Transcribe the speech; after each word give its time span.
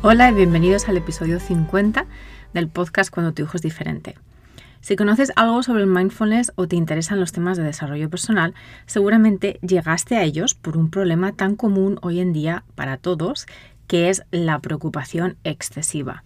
Hola 0.00 0.30
y 0.30 0.34
bienvenidos 0.34 0.88
al 0.88 0.96
episodio 0.96 1.40
50 1.40 2.06
del 2.54 2.68
podcast 2.68 3.10
Cuando 3.10 3.34
tu 3.34 3.42
hijo 3.42 3.56
es 3.56 3.62
diferente. 3.62 4.14
Si 4.80 4.94
conoces 4.94 5.32
algo 5.34 5.64
sobre 5.64 5.82
el 5.82 5.88
mindfulness 5.88 6.52
o 6.54 6.68
te 6.68 6.76
interesan 6.76 7.18
los 7.18 7.32
temas 7.32 7.56
de 7.56 7.64
desarrollo 7.64 8.08
personal, 8.08 8.54
seguramente 8.86 9.58
llegaste 9.60 10.16
a 10.16 10.22
ellos 10.22 10.54
por 10.54 10.76
un 10.76 10.88
problema 10.88 11.32
tan 11.32 11.56
común 11.56 11.98
hoy 12.00 12.20
en 12.20 12.32
día 12.32 12.62
para 12.76 12.96
todos, 12.96 13.46
que 13.88 14.08
es 14.08 14.22
la 14.30 14.60
preocupación 14.60 15.36
excesiva. 15.42 16.22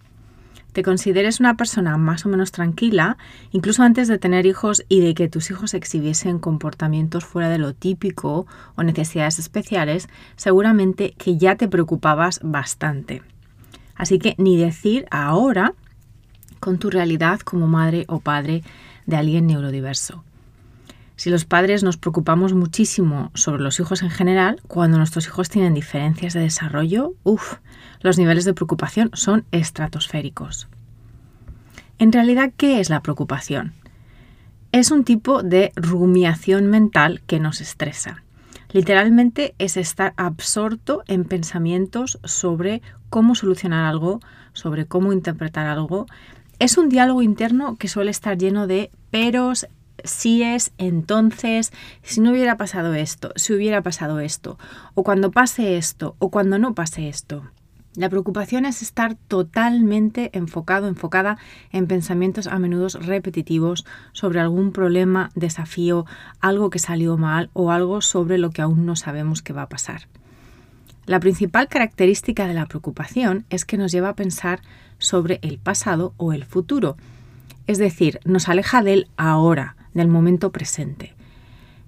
Te 0.71 0.83
consideres 0.83 1.39
una 1.39 1.57
persona 1.57 1.97
más 1.97 2.27
o 2.27 2.29
menos 2.29 2.51
tranquila, 2.51 3.17
incluso 3.49 3.81
antes 3.81 4.07
de 4.07 4.19
tener 4.19 4.45
hijos 4.45 4.85
y 4.87 5.01
de 5.01 5.15
que 5.15 5.29
tus 5.29 5.49
hijos 5.49 5.73
exhibiesen 5.73 6.37
comportamientos 6.37 7.25
fuera 7.25 7.49
de 7.49 7.57
lo 7.57 7.73
típico 7.73 8.45
o 8.75 8.83
necesidades 8.83 9.39
especiales, 9.39 10.09
seguramente 10.35 11.15
que 11.17 11.37
ya 11.37 11.55
te 11.55 11.67
preocupabas 11.67 12.39
bastante. 12.43 13.23
Así 13.95 14.19
que 14.19 14.35
ni 14.37 14.57
decir 14.57 15.05
ahora 15.11 15.73
con 16.59 16.79
tu 16.79 16.89
realidad 16.89 17.39
como 17.41 17.67
madre 17.67 18.05
o 18.07 18.19
padre 18.19 18.63
de 19.05 19.17
alguien 19.17 19.47
neurodiverso. 19.47 20.23
Si 21.15 21.29
los 21.29 21.45
padres 21.45 21.83
nos 21.83 21.97
preocupamos 21.97 22.53
muchísimo 22.53 23.31
sobre 23.33 23.61
los 23.61 23.79
hijos 23.79 24.01
en 24.01 24.09
general, 24.09 24.61
cuando 24.67 24.97
nuestros 24.97 25.27
hijos 25.27 25.49
tienen 25.49 25.73
diferencias 25.73 26.33
de 26.33 26.41
desarrollo, 26.41 27.13
uff, 27.23 27.55
los 28.01 28.17
niveles 28.17 28.45
de 28.45 28.53
preocupación 28.53 29.11
son 29.13 29.45
estratosféricos. 29.51 30.67
En 31.99 32.11
realidad, 32.11 32.51
¿qué 32.57 32.79
es 32.79 32.89
la 32.89 33.01
preocupación? 33.01 33.73
Es 34.71 34.89
un 34.89 35.03
tipo 35.03 35.43
de 35.43 35.71
rumiación 35.75 36.67
mental 36.67 37.21
que 37.27 37.39
nos 37.39 37.61
estresa. 37.61 38.23
Literalmente 38.73 39.53
es 39.59 39.77
estar 39.77 40.13
absorto 40.17 41.03
en 41.07 41.25
pensamientos 41.25 42.19
sobre 42.23 42.81
cómo 43.09 43.35
solucionar 43.35 43.85
algo, 43.85 44.19
sobre 44.53 44.87
cómo 44.87 45.13
interpretar 45.13 45.67
algo. 45.67 46.07
Es 46.57 46.79
un 46.79 46.89
diálogo 46.89 47.21
interno 47.21 47.75
que 47.77 47.87
suele 47.87 48.09
estar 48.09 48.35
lleno 48.35 48.65
de 48.65 48.89
peros, 49.11 49.67
si 50.03 50.41
es, 50.41 50.73
entonces, 50.79 51.71
si 52.01 52.19
no 52.19 52.31
hubiera 52.31 52.57
pasado 52.57 52.95
esto, 52.95 53.31
si 53.35 53.53
hubiera 53.53 53.83
pasado 53.83 54.19
esto, 54.19 54.57
o 54.95 55.03
cuando 55.03 55.29
pase 55.29 55.77
esto, 55.77 56.15
o 56.17 56.31
cuando 56.31 56.57
no 56.57 56.73
pase 56.73 57.07
esto. 57.07 57.43
La 57.95 58.09
preocupación 58.09 58.65
es 58.65 58.81
estar 58.81 59.15
totalmente 59.27 60.31
enfocado, 60.33 60.87
enfocada 60.87 61.37
en 61.71 61.85
pensamientos 61.85 62.47
a 62.47 62.57
menudo 62.57 62.87
repetitivos 62.99 63.85
sobre 64.13 64.39
algún 64.39 64.71
problema, 64.71 65.29
desafío, 65.35 66.07
algo 66.39 66.71
que 66.71 66.79
salió 66.79 67.17
mal 67.17 67.51
o 67.53 67.71
algo 67.71 68.01
sobre 68.01 68.39
lo 68.39 68.49
que 68.49 68.63
aún 68.63 68.87
no 68.87 68.95
sabemos 68.95 69.43
qué 69.43 69.53
va 69.53 69.63
a 69.63 69.69
pasar. 69.69 70.07
La 71.05 71.19
principal 71.19 71.67
característica 71.67 72.47
de 72.47 72.55
la 72.55 72.65
preocupación 72.65 73.45
es 73.51 73.63
que 73.63 73.77
nos 73.77 73.91
lleva 73.91 74.09
a 74.09 74.15
pensar 74.15 74.61
sobre 74.97 75.39
el 75.43 75.59
pasado 75.59 76.13
o 76.17 76.33
el 76.33 76.45
futuro, 76.45 76.97
es 77.67 77.77
decir, 77.77 78.19
nos 78.25 78.49
aleja 78.49 78.81
del 78.81 79.07
ahora, 79.17 79.75
del 79.93 80.07
momento 80.07 80.51
presente. 80.51 81.13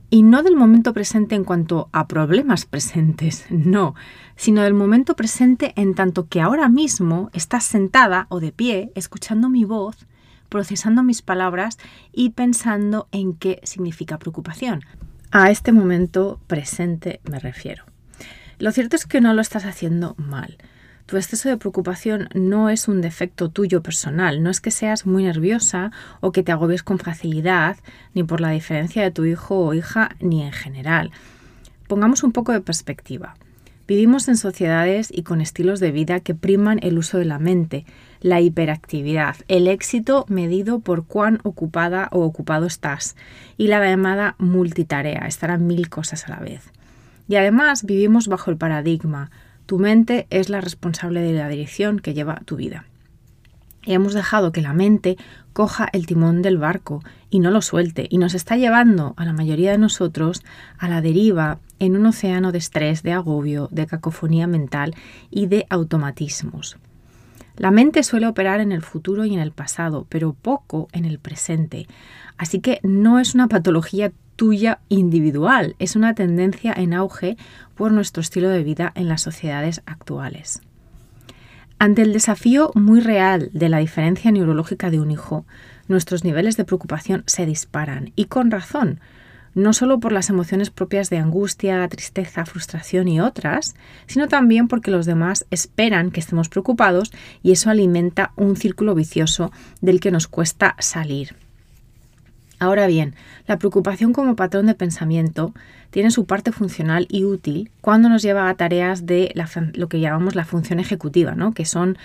Y 0.09 0.23
no 0.23 0.43
del 0.43 0.55
momento 0.55 0.93
presente 0.93 1.35
en 1.35 1.43
cuanto 1.43 1.89
a 1.91 2.07
problemas 2.07 2.65
presentes, 2.65 3.45
no, 3.49 3.95
sino 4.35 4.61
del 4.63 4.73
momento 4.73 5.15
presente 5.15 5.73
en 5.75 5.95
tanto 5.95 6.27
que 6.27 6.41
ahora 6.41 6.69
mismo 6.69 7.29
estás 7.33 7.63
sentada 7.65 8.27
o 8.29 8.39
de 8.39 8.51
pie, 8.51 8.91
escuchando 8.95 9.49
mi 9.49 9.65
voz, 9.65 10.05
procesando 10.49 11.03
mis 11.03 11.21
palabras 11.21 11.77
y 12.11 12.29
pensando 12.31 13.07
en 13.11 13.33
qué 13.33 13.59
significa 13.63 14.19
preocupación. 14.19 14.81
A 15.31 15.51
este 15.51 15.71
momento 15.71 16.39
presente 16.47 17.19
me 17.29 17.39
refiero. 17.39 17.83
Lo 18.57 18.71
cierto 18.71 18.95
es 18.95 19.05
que 19.05 19.21
no 19.21 19.33
lo 19.33 19.41
estás 19.41 19.65
haciendo 19.65 20.15
mal. 20.17 20.57
Tu 21.05 21.17
exceso 21.17 21.49
de 21.49 21.57
preocupación 21.57 22.29
no 22.33 22.69
es 22.69 22.87
un 22.87 22.99
defecto 22.99 23.49
tuyo 23.49 23.83
personal, 23.83 24.41
no 24.41 24.49
es 24.49 24.59
que 24.59 24.71
seas 24.71 25.05
muy 25.05 25.23
nerviosa 25.23 25.91
o 26.19 26.31
que 26.31 26.41
te 26.41 26.51
agobies 26.51 26.81
con 26.81 26.97
facilidad, 26.97 27.77
ni 28.15 28.23
por 28.23 28.41
la 28.41 28.49
diferencia 28.49 29.03
de 29.03 29.11
tu 29.11 29.23
hijo 29.25 29.59
o 29.59 29.73
hija, 29.75 30.09
ni 30.19 30.41
en 30.41 30.51
general. 30.51 31.11
Pongamos 31.87 32.23
un 32.23 32.31
poco 32.31 32.53
de 32.53 32.61
perspectiva. 32.61 33.35
Vivimos 33.87 34.27
en 34.29 34.35
sociedades 34.35 35.09
y 35.11 35.21
con 35.21 35.41
estilos 35.41 35.79
de 35.79 35.91
vida 35.91 36.19
que 36.19 36.33
priman 36.33 36.79
el 36.81 36.97
uso 36.97 37.19
de 37.19 37.25
la 37.25 37.37
mente, 37.37 37.85
la 38.19 38.41
hiperactividad, 38.41 39.35
el 39.47 39.67
éxito 39.67 40.25
medido 40.27 40.79
por 40.79 41.05
cuán 41.05 41.39
ocupada 41.43 42.09
o 42.11 42.21
ocupado 42.21 42.65
estás 42.65 43.15
y 43.57 43.67
la 43.67 43.79
llamada 43.87 44.33
multitarea, 44.39 45.27
estar 45.27 45.51
a 45.51 45.59
mil 45.59 45.87
cosas 45.87 46.25
a 46.27 46.31
la 46.31 46.39
vez. 46.39 46.63
Y 47.27 47.35
además 47.35 47.83
vivimos 47.83 48.27
bajo 48.27 48.49
el 48.49 48.57
paradigma 48.57 49.29
tu 49.65 49.79
mente 49.79 50.27
es 50.29 50.49
la 50.49 50.61
responsable 50.61 51.21
de 51.21 51.33
la 51.33 51.49
dirección 51.49 51.99
que 51.99 52.13
lleva 52.13 52.41
tu 52.45 52.55
vida. 52.55 52.85
Y 53.83 53.93
hemos 53.93 54.13
dejado 54.13 54.51
que 54.51 54.61
la 54.61 54.73
mente 54.73 55.17
coja 55.53 55.87
el 55.93 56.05
timón 56.07 56.41
del 56.41 56.57
barco 56.57 57.03
y 57.29 57.39
no 57.39 57.51
lo 57.51 57.61
suelte 57.61 58.07
y 58.09 58.17
nos 58.17 58.33
está 58.33 58.57
llevando 58.57 59.13
a 59.17 59.25
la 59.25 59.33
mayoría 59.33 59.71
de 59.71 59.77
nosotros 59.77 60.43
a 60.77 60.89
la 60.89 61.01
deriva 61.01 61.59
en 61.79 61.95
un 61.95 62.05
océano 62.07 62.51
de 62.51 62.57
estrés, 62.57 63.03
de 63.03 63.11
agobio, 63.11 63.69
de 63.71 63.85
cacofonía 63.85 64.47
mental 64.47 64.95
y 65.29 65.47
de 65.47 65.65
automatismos. 65.69 66.77
La 67.57 67.71
mente 67.71 68.03
suele 68.03 68.27
operar 68.27 68.59
en 68.59 68.71
el 68.71 68.81
futuro 68.81 69.23
y 69.23 69.33
en 69.33 69.39
el 69.39 69.51
pasado, 69.51 70.05
pero 70.09 70.33
poco 70.33 70.89
en 70.91 71.05
el 71.05 71.19
presente. 71.19 71.87
Así 72.37 72.59
que 72.59 72.79
no 72.83 73.19
es 73.19 73.33
una 73.33 73.47
patología 73.47 74.11
tuya 74.35 74.79
individual, 74.89 75.75
es 75.79 75.95
una 75.95 76.15
tendencia 76.15 76.73
en 76.75 76.93
auge 76.93 77.37
por 77.75 77.91
nuestro 77.91 78.21
estilo 78.21 78.49
de 78.49 78.63
vida 78.63 78.91
en 78.95 79.07
las 79.07 79.21
sociedades 79.21 79.81
actuales. 79.85 80.61
Ante 81.77 82.03
el 82.03 82.13
desafío 82.13 82.71
muy 82.73 83.01
real 83.01 83.49
de 83.53 83.69
la 83.69 83.79
diferencia 83.79 84.31
neurológica 84.31 84.89
de 84.89 84.99
un 84.99 85.11
hijo, 85.11 85.45
nuestros 85.87 86.23
niveles 86.23 86.57
de 86.57 86.63
preocupación 86.63 87.23
se 87.27 87.45
disparan 87.45 88.13
y 88.15 88.25
con 88.25 88.49
razón, 88.49 89.01
no 89.55 89.73
solo 89.73 89.99
por 89.99 90.11
las 90.11 90.29
emociones 90.29 90.69
propias 90.69 91.09
de 91.09 91.17
angustia, 91.17 91.87
tristeza, 91.87 92.45
frustración 92.45 93.07
y 93.07 93.21
otras, 93.21 93.75
sino 94.05 94.27
también 94.27 94.67
porque 94.67 94.91
los 94.91 95.05
demás 95.05 95.45
esperan 95.49 96.11
que 96.11 96.19
estemos 96.19 96.49
preocupados 96.49 97.11
y 97.41 97.51
eso 97.51 97.69
alimenta 97.69 98.31
un 98.35 98.57
círculo 98.57 98.95
vicioso 98.95 99.51
del 99.81 99.99
que 99.99 100.11
nos 100.11 100.27
cuesta 100.27 100.75
salir. 100.79 101.44
Ahora 102.59 102.87
bien, 102.87 103.15
la 103.47 103.59
preocupación 103.59 104.13
como 104.13 104.35
patrón 104.35 104.65
de 104.67 104.75
pensamiento 104.75 105.53
tiene 105.89 106.11
su 106.11 106.25
parte 106.25 106.51
funcional 106.51 107.07
y 107.09 107.25
útil 107.25 107.71
cuando 107.81 108.09
nos 108.09 108.21
lleva 108.21 108.49
a 108.49 108.55
tareas 108.55 109.05
de 109.05 109.33
lo 109.73 109.89
que 109.89 109.99
llamamos 109.99 110.35
la 110.35 110.45
función 110.45 110.79
ejecutiva, 110.79 111.35
¿no? 111.35 111.53
que 111.53 111.65
son 111.65 111.97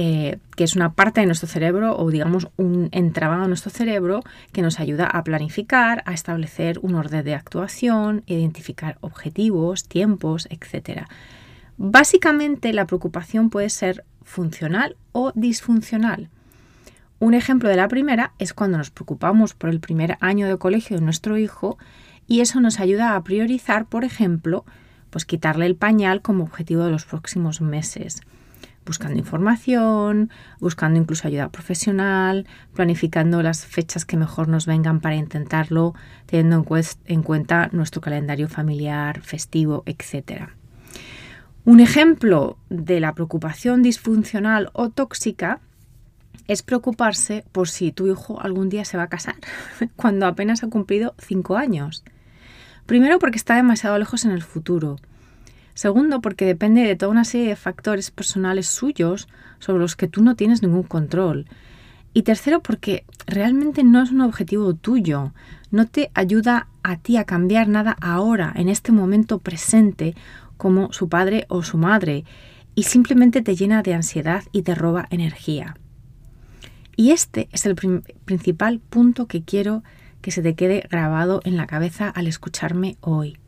eh, 0.00 0.38
que 0.54 0.62
es 0.62 0.76
una 0.76 0.92
parte 0.92 1.20
de 1.20 1.26
nuestro 1.26 1.48
cerebro 1.48 1.96
o 1.96 2.08
digamos 2.10 2.46
un 2.56 2.88
entramado 2.92 3.42
de 3.42 3.48
nuestro 3.48 3.70
cerebro 3.70 4.22
que 4.52 4.62
nos 4.62 4.78
ayuda 4.78 5.06
a 5.06 5.24
planificar, 5.24 6.04
a 6.06 6.12
establecer 6.12 6.78
un 6.82 6.94
orden 6.94 7.24
de 7.24 7.34
actuación, 7.34 8.22
identificar 8.26 8.98
objetivos, 9.00 9.88
tiempos, 9.88 10.46
etc. 10.50 11.08
Básicamente 11.78 12.72
la 12.72 12.86
preocupación 12.86 13.50
puede 13.50 13.70
ser 13.70 14.04
funcional 14.22 14.94
o 15.10 15.32
disfuncional. 15.34 16.28
Un 17.20 17.34
ejemplo 17.34 17.68
de 17.68 17.76
la 17.76 17.88
primera 17.88 18.32
es 18.38 18.54
cuando 18.54 18.78
nos 18.78 18.90
preocupamos 18.90 19.52
por 19.54 19.70
el 19.70 19.80
primer 19.80 20.16
año 20.20 20.46
de 20.46 20.56
colegio 20.56 20.96
de 20.96 21.04
nuestro 21.04 21.36
hijo 21.36 21.76
y 22.28 22.40
eso 22.40 22.60
nos 22.60 22.78
ayuda 22.78 23.16
a 23.16 23.24
priorizar, 23.24 23.86
por 23.86 24.04
ejemplo, 24.04 24.64
pues 25.10 25.24
quitarle 25.24 25.66
el 25.66 25.74
pañal 25.74 26.22
como 26.22 26.44
objetivo 26.44 26.84
de 26.84 26.92
los 26.92 27.06
próximos 27.06 27.60
meses, 27.60 28.20
buscando 28.86 29.18
información, 29.18 30.30
buscando 30.60 31.00
incluso 31.00 31.26
ayuda 31.26 31.48
profesional, 31.48 32.46
planificando 32.74 33.42
las 33.42 33.66
fechas 33.66 34.04
que 34.04 34.16
mejor 34.16 34.46
nos 34.46 34.66
vengan 34.66 35.00
para 35.00 35.16
intentarlo, 35.16 35.94
teniendo 36.26 36.64
en, 37.06 37.22
cuenta 37.24 37.68
nuestro 37.72 38.00
calendario 38.00 38.48
familiar, 38.48 39.22
festivo, 39.22 39.82
etc. 39.86 40.50
Un 41.64 41.80
ejemplo 41.80 42.58
de 42.68 43.00
la 43.00 43.14
preocupación 43.14 43.82
disfuncional 43.82 44.70
o 44.72 44.90
tóxica 44.90 45.60
es 46.46 46.62
preocuparse 46.62 47.44
por 47.52 47.68
si 47.68 47.92
tu 47.92 48.06
hijo 48.06 48.40
algún 48.40 48.68
día 48.68 48.84
se 48.84 48.96
va 48.96 49.04
a 49.04 49.08
casar, 49.08 49.36
cuando 49.96 50.26
apenas 50.26 50.62
ha 50.62 50.68
cumplido 50.68 51.14
cinco 51.18 51.56
años. 51.56 52.04
Primero 52.86 53.18
porque 53.18 53.36
está 53.36 53.56
demasiado 53.56 53.98
lejos 53.98 54.24
en 54.24 54.30
el 54.30 54.42
futuro. 54.42 54.96
Segundo, 55.74 56.20
porque 56.20 56.44
depende 56.44 56.82
de 56.82 56.96
toda 56.96 57.12
una 57.12 57.24
serie 57.24 57.48
de 57.48 57.56
factores 57.56 58.10
personales 58.10 58.66
suyos 58.66 59.28
sobre 59.58 59.80
los 59.80 59.94
que 59.94 60.08
tú 60.08 60.22
no 60.22 60.36
tienes 60.36 60.62
ningún 60.62 60.82
control. 60.82 61.46
Y 62.14 62.22
tercero, 62.22 62.60
porque 62.60 63.04
realmente 63.26 63.84
no 63.84 64.02
es 64.02 64.10
un 64.10 64.22
objetivo 64.22 64.74
tuyo, 64.74 65.32
no 65.70 65.86
te 65.86 66.10
ayuda 66.14 66.66
a 66.82 66.96
ti 66.96 67.16
a 67.16 67.24
cambiar 67.24 67.68
nada 67.68 67.96
ahora, 68.00 68.52
en 68.56 68.68
este 68.68 68.90
momento 68.90 69.38
presente, 69.38 70.16
como 70.56 70.92
su 70.92 71.08
padre 71.08 71.44
o 71.48 71.62
su 71.62 71.76
madre, 71.76 72.24
y 72.74 72.84
simplemente 72.84 73.42
te 73.42 73.54
llena 73.54 73.82
de 73.82 73.94
ansiedad 73.94 74.44
y 74.52 74.62
te 74.62 74.74
roba 74.74 75.06
energía. 75.10 75.76
Y 76.98 77.12
este 77.12 77.48
es 77.52 77.64
el 77.64 77.76
principal 77.76 78.80
punto 78.80 79.28
que 79.28 79.44
quiero 79.44 79.84
que 80.20 80.32
se 80.32 80.42
te 80.42 80.56
quede 80.56 80.84
grabado 80.90 81.40
en 81.44 81.56
la 81.56 81.68
cabeza 81.68 82.08
al 82.08 82.26
escucharme 82.26 82.96
hoy. 83.00 83.38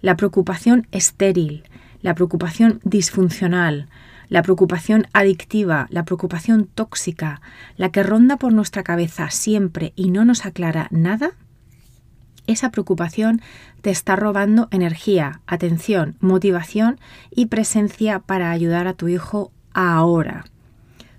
La 0.00 0.16
preocupación 0.16 0.86
estéril, 0.90 1.64
la 2.00 2.14
preocupación 2.14 2.80
disfuncional, 2.82 3.90
la 4.30 4.42
preocupación 4.42 5.06
adictiva, 5.12 5.86
la 5.90 6.06
preocupación 6.06 6.64
tóxica, 6.64 7.42
la 7.76 7.90
que 7.90 8.02
ronda 8.02 8.38
por 8.38 8.54
nuestra 8.54 8.82
cabeza 8.82 9.28
siempre 9.28 9.92
y 9.96 10.10
no 10.10 10.24
nos 10.24 10.46
aclara 10.46 10.88
nada, 10.90 11.32
esa 12.46 12.70
preocupación 12.70 13.42
te 13.82 13.90
está 13.90 14.16
robando 14.16 14.68
energía, 14.70 15.42
atención, 15.46 16.16
motivación 16.20 16.98
y 17.30 17.46
presencia 17.46 18.20
para 18.20 18.50
ayudar 18.50 18.86
a 18.86 18.94
tu 18.94 19.08
hijo 19.08 19.52
ahora. 19.74 20.46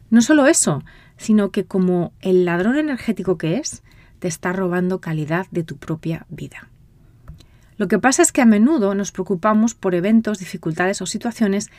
No 0.09 0.23
solo 0.23 0.47
eso, 0.47 0.83
sino 1.17 1.51
que 1.51 1.65
como 1.65 2.13
el 2.21 2.45
ladrón 2.45 2.77
energético 2.77 3.37
que 3.37 3.57
es, 3.57 3.83
te 4.19 4.27
está 4.27 4.53
robando 4.53 5.01
calidad 5.01 5.47
de 5.51 5.63
tu 5.63 5.77
propia 5.77 6.25
vida. 6.29 6.69
Lo 7.77 7.87
que 7.87 7.99
pasa 7.99 8.21
es 8.21 8.31
que 8.31 8.41
a 8.41 8.45
menudo 8.45 8.95
nos 8.95 9.11
preocupamos 9.11 9.75
por 9.75 9.95
eventos, 9.95 10.39
dificultades 10.39 11.01
o 11.01 11.05
situaciones 11.05 11.69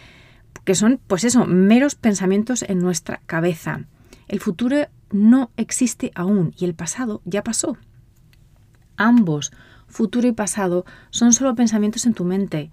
que 0.65 0.75
son, 0.75 1.01
pues 1.07 1.25
eso, 1.25 1.47
meros 1.47 1.95
pensamientos 1.95 2.63
en 2.63 2.79
nuestra 2.79 3.21
cabeza. 3.27 3.85
El 4.29 4.41
futuro 4.41 4.89
no 5.11 5.51
existe 5.57 6.11
aún 6.15 6.53
y 6.59 6.65
el 6.65 6.75
pasado 6.75 7.23
ya 7.25 7.43
pasó. 7.43 7.77
Ambos, 8.97 9.53
futuro 9.87 10.27
y 10.27 10.33
pasado, 10.33 10.85
son 11.11 11.33
solo 11.33 11.55
pensamientos 11.55 12.07
en 12.07 12.15
tu 12.15 12.25
mente 12.25 12.71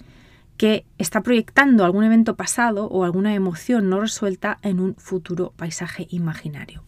que 0.57 0.85
está 0.97 1.21
proyectando 1.21 1.83
algún 1.83 2.03
evento 2.03 2.35
pasado 2.35 2.87
o 2.87 3.03
alguna 3.03 3.33
emoción 3.33 3.89
no 3.89 3.99
resuelta 3.99 4.59
en 4.61 4.79
un 4.79 4.95
futuro 4.95 5.53
paisaje 5.55 6.07
imaginario. 6.09 6.83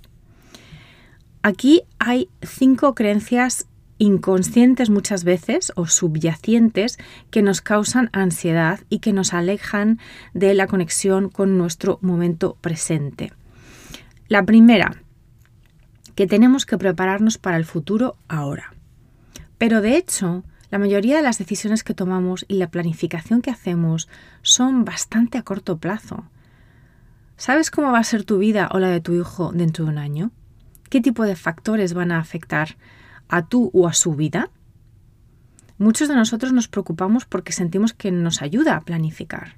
Aquí 1.41 1.83
hay 1.99 2.29
cinco 2.41 2.95
creencias 2.95 3.67
inconscientes 3.97 4.89
muchas 4.89 5.23
veces 5.23 5.71
o 5.75 5.87
subyacentes 5.87 6.97
que 7.29 7.41
nos 7.41 7.61
causan 7.61 8.09
ansiedad 8.13 8.79
y 8.89 8.99
que 8.99 9.13
nos 9.13 9.33
alejan 9.33 9.99
de 10.33 10.53
la 10.53 10.67
conexión 10.67 11.29
con 11.29 11.57
nuestro 11.57 11.99
momento 12.01 12.57
presente. 12.61 13.31
La 14.27 14.43
primera, 14.43 15.01
que 16.15 16.27
tenemos 16.27 16.65
que 16.65 16.77
prepararnos 16.77 17.37
para 17.37 17.57
el 17.57 17.65
futuro 17.65 18.17
ahora. 18.27 18.73
Pero 19.57 19.81
de 19.81 19.97
hecho, 19.97 20.43
la 20.75 20.79
mayoría 20.79 21.15
de 21.15 21.21
las 21.21 21.37
decisiones 21.37 21.85
que 21.85 21.93
tomamos 21.93 22.43
y 22.49 22.55
la 22.55 22.69
planificación 22.69 23.41
que 23.41 23.49
hacemos 23.49 24.09
son 24.41 24.83
bastante 24.83 25.37
a 25.37 25.41
corto 25.41 25.77
plazo. 25.77 26.25
¿Sabes 27.37 27.71
cómo 27.71 27.93
va 27.93 27.99
a 27.99 28.03
ser 28.03 28.25
tu 28.25 28.39
vida 28.39 28.67
o 28.73 28.79
la 28.79 28.89
de 28.89 28.99
tu 28.99 29.13
hijo 29.13 29.53
dentro 29.53 29.85
de 29.85 29.91
un 29.91 29.97
año? 29.97 30.31
¿Qué 30.89 30.99
tipo 30.99 31.23
de 31.23 31.37
factores 31.37 31.93
van 31.93 32.11
a 32.11 32.19
afectar 32.19 32.75
a 33.29 33.45
tú 33.45 33.71
o 33.73 33.87
a 33.87 33.93
su 33.93 34.15
vida? 34.15 34.49
Muchos 35.77 36.09
de 36.09 36.15
nosotros 36.15 36.51
nos 36.51 36.67
preocupamos 36.67 37.23
porque 37.23 37.53
sentimos 37.53 37.93
que 37.93 38.11
nos 38.11 38.41
ayuda 38.41 38.75
a 38.75 38.81
planificar. 38.81 39.55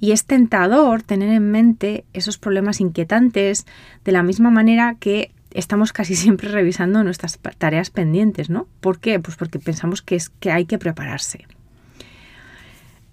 Y 0.00 0.12
es 0.12 0.26
tentador 0.26 1.02
tener 1.02 1.30
en 1.30 1.50
mente 1.50 2.04
esos 2.12 2.36
problemas 2.36 2.82
inquietantes 2.82 3.64
de 4.04 4.12
la 4.12 4.22
misma 4.22 4.50
manera 4.50 4.96
que 5.00 5.32
estamos 5.54 5.92
casi 5.92 6.14
siempre 6.16 6.48
revisando 6.48 7.02
nuestras 7.04 7.38
tareas 7.58 7.90
pendientes, 7.90 8.50
¿no? 8.50 8.68
¿Por 8.80 8.98
qué? 8.98 9.20
Pues 9.20 9.36
porque 9.36 9.58
pensamos 9.58 10.02
que, 10.02 10.16
es, 10.16 10.28
que 10.28 10.50
hay 10.50 10.64
que 10.64 10.78
prepararse. 10.78 11.46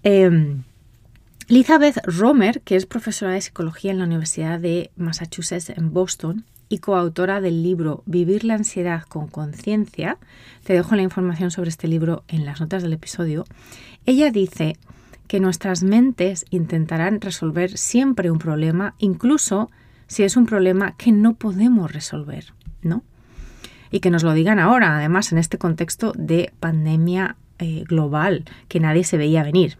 Em, 0.02 0.62
Elizabeth 1.48 1.98
Romer, 2.04 2.60
que 2.62 2.76
es 2.76 2.86
profesora 2.86 3.32
de 3.32 3.40
psicología 3.40 3.90
en 3.90 3.98
la 3.98 4.04
Universidad 4.04 4.60
de 4.60 4.90
Massachusetts 4.96 5.70
en 5.70 5.92
Boston 5.92 6.44
y 6.68 6.78
coautora 6.78 7.40
del 7.40 7.62
libro 7.62 8.02
Vivir 8.06 8.44
la 8.44 8.54
ansiedad 8.54 9.02
con 9.02 9.26
conciencia, 9.26 10.18
te 10.62 10.72
dejo 10.72 10.94
la 10.94 11.02
información 11.02 11.50
sobre 11.50 11.68
este 11.68 11.88
libro 11.88 12.22
en 12.28 12.44
las 12.44 12.60
notas 12.60 12.84
del 12.84 12.92
episodio, 12.92 13.44
ella 14.06 14.30
dice 14.30 14.76
que 15.26 15.40
nuestras 15.40 15.82
mentes 15.82 16.46
intentarán 16.50 17.20
resolver 17.20 17.76
siempre 17.76 18.30
un 18.30 18.38
problema, 18.38 18.94
incluso 18.98 19.70
si 20.10 20.24
es 20.24 20.36
un 20.36 20.44
problema 20.44 20.96
que 20.96 21.12
no 21.12 21.34
podemos 21.34 21.92
resolver, 21.92 22.52
¿no? 22.82 23.04
Y 23.92 24.00
que 24.00 24.10
nos 24.10 24.24
lo 24.24 24.34
digan 24.34 24.58
ahora, 24.58 24.96
además, 24.96 25.30
en 25.30 25.38
este 25.38 25.56
contexto 25.56 26.12
de 26.16 26.52
pandemia 26.58 27.36
eh, 27.60 27.84
global 27.86 28.44
que 28.66 28.80
nadie 28.80 29.04
se 29.04 29.16
veía 29.16 29.44
venir. 29.44 29.78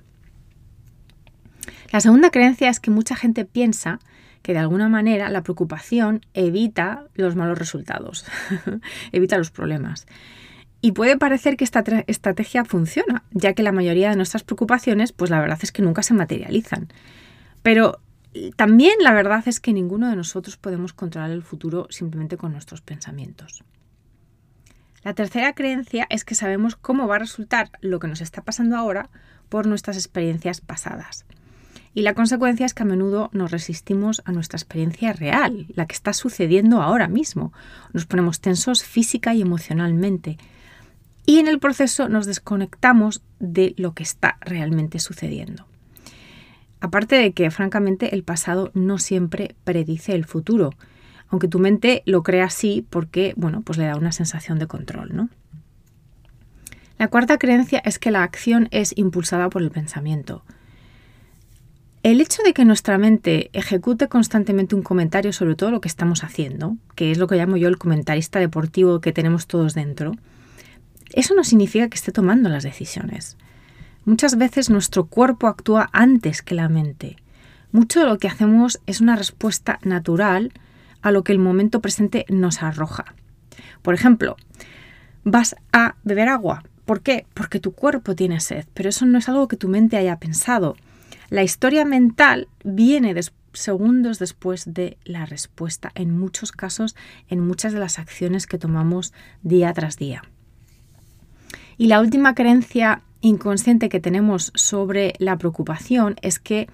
La 1.90 2.00
segunda 2.00 2.30
creencia 2.30 2.70
es 2.70 2.78
que 2.78 2.92
mucha 2.92 3.16
gente 3.16 3.44
piensa 3.44 3.98
que 4.42 4.52
de 4.52 4.60
alguna 4.60 4.88
manera 4.88 5.30
la 5.30 5.42
preocupación 5.42 6.24
evita 6.32 7.06
los 7.14 7.34
malos 7.34 7.58
resultados, 7.58 8.24
evita 9.12 9.36
los 9.36 9.50
problemas. 9.50 10.06
Y 10.80 10.92
puede 10.92 11.18
parecer 11.18 11.56
que 11.56 11.64
esta 11.64 11.82
estrategia 12.06 12.64
funciona, 12.64 13.24
ya 13.32 13.52
que 13.54 13.64
la 13.64 13.72
mayoría 13.72 14.10
de 14.10 14.16
nuestras 14.16 14.44
preocupaciones, 14.44 15.10
pues 15.10 15.28
la 15.28 15.40
verdad 15.40 15.58
es 15.60 15.72
que 15.72 15.82
nunca 15.82 16.04
se 16.04 16.14
materializan. 16.14 16.86
Pero 17.62 17.98
también 18.56 18.94
la 19.00 19.12
verdad 19.12 19.42
es 19.46 19.60
que 19.60 19.72
ninguno 19.72 20.08
de 20.08 20.16
nosotros 20.16 20.56
podemos 20.56 20.92
controlar 20.92 21.30
el 21.30 21.42
futuro 21.42 21.86
simplemente 21.90 22.36
con 22.36 22.52
nuestros 22.52 22.80
pensamientos. 22.80 23.64
La 25.02 25.14
tercera 25.14 25.54
creencia 25.54 26.06
es 26.10 26.24
que 26.24 26.34
sabemos 26.34 26.76
cómo 26.76 27.08
va 27.08 27.16
a 27.16 27.20
resultar 27.20 27.70
lo 27.80 27.98
que 27.98 28.08
nos 28.08 28.20
está 28.20 28.42
pasando 28.42 28.76
ahora 28.76 29.08
por 29.48 29.66
nuestras 29.66 29.96
experiencias 29.96 30.60
pasadas. 30.60 31.24
Y 31.92 32.02
la 32.02 32.14
consecuencia 32.14 32.66
es 32.66 32.74
que 32.74 32.84
a 32.84 32.86
menudo 32.86 33.30
nos 33.32 33.50
resistimos 33.50 34.22
a 34.24 34.32
nuestra 34.32 34.58
experiencia 34.58 35.12
real, 35.12 35.66
la 35.74 35.86
que 35.86 35.94
está 35.94 36.12
sucediendo 36.12 36.82
ahora 36.82 37.08
mismo. 37.08 37.52
Nos 37.92 38.06
ponemos 38.06 38.40
tensos 38.40 38.84
física 38.84 39.34
y 39.34 39.42
emocionalmente. 39.42 40.38
Y 41.26 41.38
en 41.38 41.48
el 41.48 41.58
proceso 41.58 42.08
nos 42.08 42.26
desconectamos 42.26 43.22
de 43.40 43.74
lo 43.76 43.92
que 43.92 44.04
está 44.04 44.36
realmente 44.40 45.00
sucediendo. 45.00 45.69
Aparte 46.80 47.16
de 47.16 47.32
que, 47.32 47.50
francamente, 47.50 48.14
el 48.14 48.22
pasado 48.22 48.70
no 48.74 48.98
siempre 48.98 49.54
predice 49.64 50.14
el 50.14 50.24
futuro, 50.24 50.72
aunque 51.28 51.48
tu 51.48 51.58
mente 51.58 52.02
lo 52.06 52.22
crea 52.22 52.46
así 52.46 52.86
porque, 52.90 53.34
bueno, 53.36 53.62
pues 53.62 53.78
le 53.78 53.84
da 53.84 53.96
una 53.96 54.12
sensación 54.12 54.58
de 54.58 54.66
control, 54.66 55.14
¿no? 55.14 55.28
La 56.98 57.08
cuarta 57.08 57.38
creencia 57.38 57.80
es 57.84 57.98
que 57.98 58.10
la 58.10 58.22
acción 58.22 58.68
es 58.72 58.92
impulsada 58.96 59.48
por 59.48 59.62
el 59.62 59.70
pensamiento. 59.70 60.42
El 62.02 62.20
hecho 62.20 62.42
de 62.42 62.54
que 62.54 62.64
nuestra 62.64 62.98
mente 62.98 63.50
ejecute 63.52 64.08
constantemente 64.08 64.74
un 64.74 64.82
comentario 64.82 65.32
sobre 65.32 65.54
todo 65.54 65.70
lo 65.70 65.80
que 65.80 65.88
estamos 65.88 66.24
haciendo, 66.24 66.76
que 66.94 67.10
es 67.10 67.18
lo 67.18 67.26
que 67.26 67.36
llamo 67.36 67.58
yo 67.58 67.68
el 67.68 67.78
comentarista 67.78 68.38
deportivo 68.38 69.00
que 69.00 69.12
tenemos 69.12 69.46
todos 69.46 69.74
dentro, 69.74 70.12
eso 71.12 71.34
no 71.34 71.44
significa 71.44 71.88
que 71.88 71.96
esté 71.96 72.12
tomando 72.12 72.48
las 72.48 72.62
decisiones. 72.62 73.36
Muchas 74.04 74.38
veces 74.38 74.70
nuestro 74.70 75.06
cuerpo 75.06 75.46
actúa 75.46 75.90
antes 75.92 76.42
que 76.42 76.54
la 76.54 76.68
mente. 76.68 77.16
Mucho 77.72 78.00
de 78.00 78.06
lo 78.06 78.18
que 78.18 78.28
hacemos 78.28 78.80
es 78.86 79.00
una 79.00 79.16
respuesta 79.16 79.78
natural 79.82 80.52
a 81.02 81.10
lo 81.10 81.22
que 81.22 81.32
el 81.32 81.38
momento 81.38 81.80
presente 81.80 82.24
nos 82.28 82.62
arroja. 82.62 83.14
Por 83.82 83.94
ejemplo, 83.94 84.36
vas 85.24 85.56
a 85.72 85.96
beber 86.02 86.28
agua. 86.28 86.64
¿Por 86.84 87.02
qué? 87.02 87.26
Porque 87.34 87.60
tu 87.60 87.72
cuerpo 87.72 88.14
tiene 88.14 88.40
sed, 88.40 88.66
pero 88.74 88.88
eso 88.88 89.06
no 89.06 89.18
es 89.18 89.28
algo 89.28 89.48
que 89.48 89.56
tu 89.56 89.68
mente 89.68 89.96
haya 89.96 90.18
pensado. 90.18 90.76
La 91.28 91.42
historia 91.42 91.84
mental 91.84 92.48
viene 92.64 93.14
segundos 93.52 94.18
después 94.18 94.74
de 94.74 94.96
la 95.04 95.26
respuesta, 95.26 95.92
en 95.94 96.18
muchos 96.18 96.52
casos, 96.52 96.96
en 97.28 97.40
muchas 97.46 97.72
de 97.72 97.78
las 97.78 97.98
acciones 97.98 98.46
que 98.46 98.58
tomamos 98.58 99.12
día 99.42 99.72
tras 99.72 99.96
día. 99.96 100.22
Y 101.76 101.86
la 101.86 102.00
última 102.00 102.34
creencia 102.34 103.02
inconsciente 103.20 103.88
que 103.88 104.00
tenemos 104.00 104.52
sobre 104.54 105.14
la 105.18 105.36
preocupación 105.36 106.16
es 106.22 106.38
que 106.38 106.68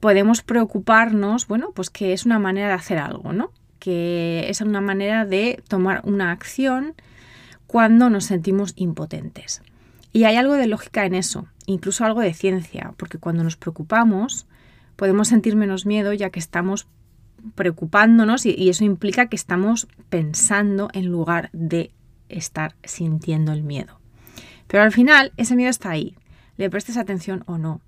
podemos 0.00 0.42
preocuparnos, 0.42 1.46
bueno, 1.46 1.72
pues 1.74 1.90
que 1.90 2.12
es 2.12 2.26
una 2.26 2.38
manera 2.38 2.68
de 2.68 2.74
hacer 2.74 2.98
algo, 2.98 3.32
¿no? 3.32 3.50
Que 3.78 4.46
es 4.48 4.60
una 4.60 4.80
manera 4.80 5.24
de 5.24 5.62
tomar 5.68 6.02
una 6.04 6.32
acción 6.32 6.94
cuando 7.66 8.10
nos 8.10 8.24
sentimos 8.24 8.72
impotentes. 8.76 9.62
Y 10.12 10.24
hay 10.24 10.36
algo 10.36 10.54
de 10.54 10.66
lógica 10.66 11.04
en 11.04 11.14
eso, 11.14 11.46
incluso 11.66 12.04
algo 12.04 12.20
de 12.20 12.32
ciencia, 12.32 12.94
porque 12.96 13.18
cuando 13.18 13.44
nos 13.44 13.56
preocupamos 13.56 14.46
podemos 14.96 15.28
sentir 15.28 15.56
menos 15.56 15.84
miedo 15.84 16.14
ya 16.14 16.30
que 16.30 16.38
estamos 16.38 16.88
preocupándonos 17.54 18.46
y, 18.46 18.54
y 18.56 18.70
eso 18.70 18.84
implica 18.84 19.28
que 19.28 19.36
estamos 19.36 19.88
pensando 20.08 20.88
en 20.94 21.06
lugar 21.06 21.50
de 21.52 21.92
estar 22.28 22.74
sintiendo 22.82 23.52
el 23.52 23.62
miedo. 23.62 24.00
Pero 24.66 24.82
al 24.82 24.92
final 24.92 25.32
ese 25.36 25.56
miedo 25.56 25.70
está 25.70 25.90
ahí, 25.90 26.16
le 26.56 26.70
prestes 26.70 26.96
atención 26.96 27.44
o 27.46 27.58
no. 27.58 27.80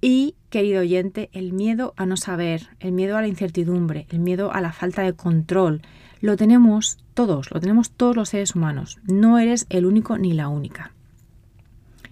Y, 0.00 0.36
querido 0.48 0.80
oyente, 0.80 1.28
el 1.32 1.52
miedo 1.52 1.92
a 1.96 2.06
no 2.06 2.16
saber, 2.16 2.68
el 2.78 2.92
miedo 2.92 3.16
a 3.16 3.20
la 3.20 3.28
incertidumbre, 3.28 4.06
el 4.10 4.20
miedo 4.20 4.52
a 4.52 4.60
la 4.60 4.72
falta 4.72 5.02
de 5.02 5.14
control, 5.14 5.82
lo 6.20 6.36
tenemos 6.36 6.98
todos, 7.14 7.50
lo 7.50 7.60
tenemos 7.60 7.90
todos 7.90 8.14
los 8.14 8.28
seres 8.28 8.54
humanos. 8.54 8.98
No 9.04 9.38
eres 9.38 9.66
el 9.70 9.86
único 9.86 10.18
ni 10.18 10.32
la 10.32 10.48
única. 10.48 10.92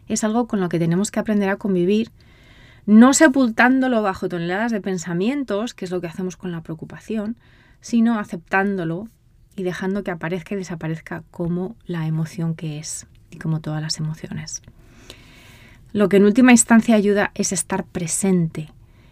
Es 0.08 0.24
algo 0.24 0.46
con 0.46 0.60
lo 0.60 0.68
que 0.68 0.78
tenemos 0.78 1.10
que 1.10 1.20
aprender 1.20 1.48
a 1.48 1.56
convivir, 1.56 2.10
no 2.86 3.14
sepultándolo 3.14 4.02
bajo 4.02 4.28
toneladas 4.28 4.70
de 4.70 4.80
pensamientos, 4.80 5.74
que 5.74 5.84
es 5.84 5.90
lo 5.90 6.00
que 6.00 6.06
hacemos 6.06 6.36
con 6.36 6.52
la 6.52 6.62
preocupación, 6.62 7.36
sino 7.80 8.18
aceptándolo 8.18 9.08
y 9.56 9.62
dejando 9.62 10.04
que 10.04 10.12
aparezca 10.12 10.54
y 10.54 10.58
desaparezca 10.58 11.24
como 11.30 11.76
la 11.86 12.06
emoción 12.06 12.54
que 12.54 12.78
es 12.78 13.06
y 13.30 13.38
como 13.38 13.60
todas 13.60 13.82
las 13.82 13.98
emociones. 13.98 14.62
Lo 15.92 16.08
que 16.08 16.18
en 16.18 16.24
última 16.24 16.52
instancia 16.52 16.94
ayuda 16.94 17.30
es 17.34 17.52
estar 17.52 17.84
presente, 17.84 18.70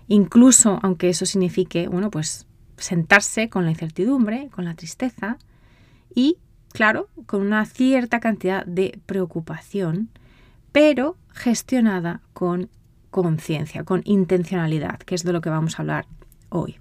incluso 0.09 0.78
aunque 0.83 1.09
eso 1.09 1.26
signifique, 1.26 1.88
bueno, 1.88 2.11
pues 2.11 2.47
sentarse 2.76 3.49
con 3.49 3.64
la 3.64 3.71
incertidumbre, 3.71 4.49
con 4.50 4.64
la 4.64 4.75
tristeza 4.75 5.38
y, 6.14 6.38
claro, 6.73 7.09
con 7.26 7.40
una 7.40 7.64
cierta 7.64 8.21
cantidad 8.21 8.66
de 8.66 8.99
preocupación, 9.06 10.11
pero 10.73 11.16
gestionada 11.33 12.21
con 12.33 12.68
conciencia, 13.11 13.85
con 13.85 14.02
intencionalidad, 14.04 14.99
que 14.99 15.14
es 15.14 15.23
de 15.23 15.33
lo 15.33 15.40
que 15.40 15.50
vamos 15.50 15.78
a 15.78 15.83
hablar 15.83 16.06
hoy. 16.49 16.76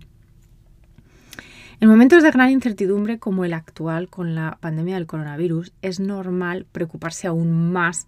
En 1.83 1.89
momentos 1.89 2.23
de 2.23 2.31
gran 2.31 2.49
incertidumbre 2.49 3.19
como 3.19 3.43
el 3.43 3.51
actual 3.53 4.07
con 4.07 4.35
la 4.35 4.57
pandemia 4.61 4.95
del 4.95 5.05
coronavirus, 5.05 5.73
es 5.81 5.99
normal 5.99 6.65
preocuparse 6.71 7.27
aún 7.27 7.73
más 7.73 8.07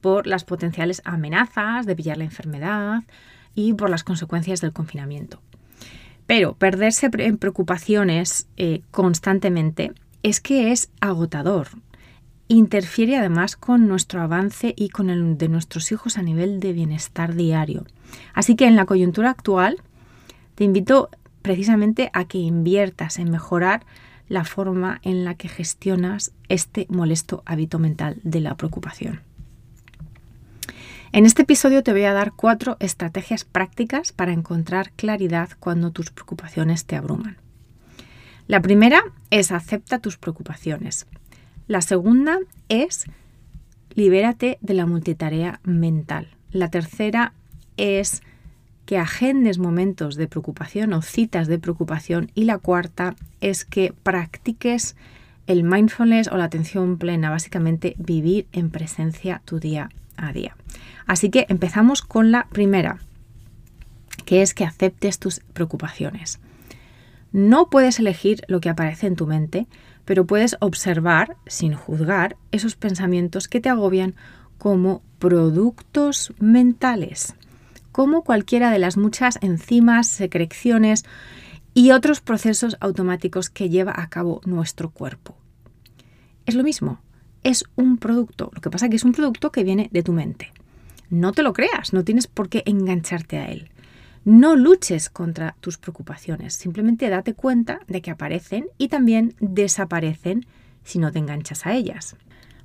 por 0.00 0.26
las 0.26 0.42
potenciales 0.42 1.00
amenazas 1.04 1.86
de 1.86 1.94
pillar 1.94 2.18
la 2.18 2.24
enfermedad 2.24 3.04
y 3.54 3.74
por 3.74 3.90
las 3.90 4.02
consecuencias 4.02 4.60
del 4.60 4.72
confinamiento. 4.72 5.40
Pero 6.26 6.54
perderse 6.54 7.10
en 7.12 7.38
preocupaciones 7.38 8.48
eh, 8.56 8.82
constantemente 8.90 9.92
es 10.24 10.40
que 10.40 10.72
es 10.72 10.90
agotador. 11.00 11.68
Interfiere 12.48 13.18
además 13.18 13.54
con 13.54 13.86
nuestro 13.86 14.20
avance 14.20 14.74
y 14.76 14.88
con 14.88 15.10
el 15.10 15.38
de 15.38 15.48
nuestros 15.48 15.92
hijos 15.92 16.18
a 16.18 16.22
nivel 16.22 16.58
de 16.58 16.72
bienestar 16.72 17.36
diario. 17.36 17.86
Así 18.34 18.56
que 18.56 18.66
en 18.66 18.74
la 18.74 18.84
coyuntura 18.84 19.30
actual 19.30 19.80
te 20.56 20.64
invito 20.64 21.08
precisamente 21.42 22.10
a 22.12 22.24
que 22.24 22.38
inviertas 22.38 23.18
en 23.18 23.30
mejorar 23.30 23.84
la 24.28 24.44
forma 24.44 25.00
en 25.02 25.24
la 25.24 25.34
que 25.34 25.48
gestionas 25.48 26.32
este 26.48 26.86
molesto 26.88 27.42
hábito 27.44 27.78
mental 27.78 28.20
de 28.22 28.40
la 28.40 28.56
preocupación. 28.56 29.20
En 31.12 31.26
este 31.26 31.42
episodio 31.42 31.82
te 31.82 31.92
voy 31.92 32.04
a 32.04 32.14
dar 32.14 32.32
cuatro 32.32 32.78
estrategias 32.80 33.44
prácticas 33.44 34.12
para 34.12 34.32
encontrar 34.32 34.92
claridad 34.92 35.50
cuando 35.60 35.90
tus 35.90 36.10
preocupaciones 36.10 36.86
te 36.86 36.96
abruman. 36.96 37.36
La 38.46 38.62
primera 38.62 39.02
es 39.30 39.52
acepta 39.52 39.98
tus 39.98 40.16
preocupaciones. 40.16 41.06
La 41.66 41.82
segunda 41.82 42.38
es 42.70 43.04
libérate 43.90 44.56
de 44.62 44.74
la 44.74 44.86
multitarea 44.86 45.60
mental. 45.64 46.28
La 46.50 46.70
tercera 46.70 47.34
es 47.76 48.22
que 48.86 48.98
agendes 48.98 49.58
momentos 49.58 50.16
de 50.16 50.26
preocupación 50.26 50.92
o 50.92 51.02
citas 51.02 51.46
de 51.46 51.58
preocupación. 51.58 52.30
Y 52.34 52.44
la 52.44 52.58
cuarta 52.58 53.14
es 53.40 53.64
que 53.64 53.94
practiques 54.02 54.96
el 55.46 55.64
mindfulness 55.64 56.28
o 56.28 56.36
la 56.36 56.44
atención 56.44 56.98
plena, 56.98 57.30
básicamente 57.30 57.94
vivir 57.98 58.46
en 58.52 58.70
presencia 58.70 59.42
tu 59.44 59.58
día 59.58 59.90
a 60.16 60.32
día. 60.32 60.56
Así 61.06 61.30
que 61.30 61.46
empezamos 61.48 62.02
con 62.02 62.30
la 62.30 62.46
primera, 62.48 62.98
que 64.24 64.42
es 64.42 64.54
que 64.54 64.64
aceptes 64.64 65.18
tus 65.18 65.40
preocupaciones. 65.52 66.40
No 67.32 67.70
puedes 67.70 67.98
elegir 67.98 68.42
lo 68.46 68.60
que 68.60 68.68
aparece 68.68 69.06
en 69.06 69.16
tu 69.16 69.26
mente, 69.26 69.66
pero 70.04 70.26
puedes 70.26 70.56
observar, 70.60 71.36
sin 71.46 71.74
juzgar, 71.74 72.36
esos 72.50 72.76
pensamientos 72.76 73.48
que 73.48 73.60
te 73.60 73.68
agobian 73.68 74.14
como 74.58 75.02
productos 75.18 76.32
mentales, 76.38 77.34
como 77.92 78.24
cualquiera 78.24 78.70
de 78.70 78.78
las 78.78 78.96
muchas 78.96 79.38
enzimas, 79.42 80.08
secreciones 80.08 81.04
y 81.74 81.92
otros 81.92 82.20
procesos 82.20 82.76
automáticos 82.80 83.50
que 83.50 83.68
lleva 83.68 83.92
a 83.94 84.08
cabo 84.08 84.40
nuestro 84.44 84.90
cuerpo. 84.90 85.36
Es 86.46 86.54
lo 86.54 86.64
mismo, 86.64 87.00
es 87.44 87.64
un 87.76 87.98
producto. 87.98 88.50
Lo 88.54 88.60
que 88.60 88.70
pasa 88.70 88.86
es 88.86 88.90
que 88.90 88.96
es 88.96 89.04
un 89.04 89.12
producto 89.12 89.52
que 89.52 89.64
viene 89.64 89.88
de 89.92 90.02
tu 90.02 90.12
mente. 90.12 90.52
No 91.10 91.32
te 91.32 91.42
lo 91.42 91.52
creas, 91.52 91.92
no 91.92 92.04
tienes 92.04 92.26
por 92.26 92.48
qué 92.48 92.62
engancharte 92.66 93.38
a 93.38 93.46
él. 93.46 93.70
No 94.24 94.56
luches 94.56 95.10
contra 95.10 95.56
tus 95.60 95.78
preocupaciones, 95.78 96.54
simplemente 96.54 97.08
date 97.08 97.34
cuenta 97.34 97.80
de 97.88 98.00
que 98.02 98.10
aparecen 98.10 98.66
y 98.78 98.88
también 98.88 99.34
desaparecen 99.40 100.46
si 100.84 100.98
no 100.98 101.10
te 101.10 101.18
enganchas 101.18 101.66
a 101.66 101.74
ellas. 101.74 102.16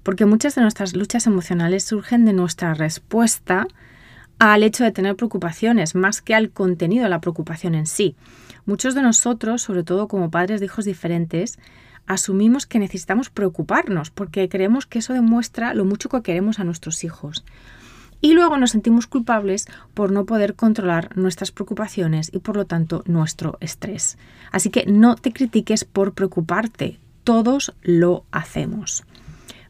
Porque 0.04 0.26
muchas 0.26 0.56
de 0.56 0.62
nuestras 0.62 0.96
luchas 0.96 1.28
emocionales 1.28 1.84
surgen 1.84 2.26
de 2.26 2.34
nuestra 2.34 2.74
respuesta 2.74 3.68
al 4.40 4.64
hecho 4.64 4.84
de 4.84 4.92
tener 4.92 5.16
preocupaciones, 5.16 5.96
más 5.96 6.22
que 6.22 6.36
al 6.36 6.52
contenido 6.52 7.04
de 7.04 7.10
la 7.10 7.22
preocupación 7.22 7.76
en 7.76 7.88
sí. 7.88 8.16
Muchos 8.66 8.96
de 8.96 9.02
nosotros, 9.02 9.62
sobre 9.62 9.84
todo 9.84 10.08
como 10.08 10.30
padres 10.30 10.60
de 10.60 10.68
hijos 10.68 10.86
diferentes, 10.86 11.58
asumimos 12.06 12.66
que 12.66 12.80
necesitamos 12.80 13.30
preocuparnos 13.30 14.12
porque 14.12 14.50
creemos 14.50 14.86
que 14.86 15.00
eso 15.00 15.14
demuestra 15.14 15.74
lo 15.74 15.86
mucho 15.86 16.10
que 16.10 16.22
queremos 16.22 16.60
a 16.60 16.64
nuestros 16.64 17.04
hijos. 17.04 17.44
Y 18.20 18.34
luego 18.34 18.58
nos 18.58 18.72
sentimos 18.72 19.06
culpables 19.06 19.68
por 19.94 20.12
no 20.12 20.26
poder 20.26 20.56
controlar 20.56 21.16
nuestras 21.16 21.52
preocupaciones 21.52 22.32
y 22.34 22.40
por 22.40 22.56
lo 22.58 22.66
tanto 22.66 23.04
nuestro 23.06 23.58
estrés. 23.62 24.18
Así 24.52 24.70
que 24.70 24.86
no 24.88 25.16
te 25.16 25.32
critiques 25.32 25.84
por 25.86 26.14
preocuparte, 26.14 27.00
todos 27.24 27.74
lo 27.84 28.24
hacemos. 28.32 29.04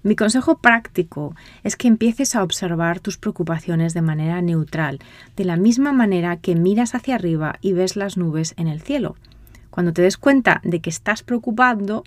Mi 0.08 0.16
consejo 0.16 0.60
práctico 0.60 1.36
es 1.66 1.76
que 1.76 1.90
empieces 1.90 2.34
a 2.34 2.42
observar 2.42 3.02
tus 3.02 3.18
preocupaciones 3.18 3.94
de 3.94 4.02
manera 4.02 4.42
neutral, 4.42 5.00
de 5.36 5.44
la 5.44 5.58
misma 5.58 5.92
manera 5.92 6.38
que 6.38 6.56
miras 6.56 6.96
hacia 6.96 7.16
arriba 7.16 7.58
y 7.60 7.74
ves 7.74 7.98
las 7.98 8.16
nubes 8.16 8.54
en 8.56 8.70
el 8.70 8.80
cielo. 8.80 9.18
Cuando 9.70 9.92
te 9.92 10.02
des 10.02 10.16
cuenta 10.16 10.62
de 10.64 10.80
que 10.80 10.90
estás 10.90 11.24
preocupando, 11.24 12.06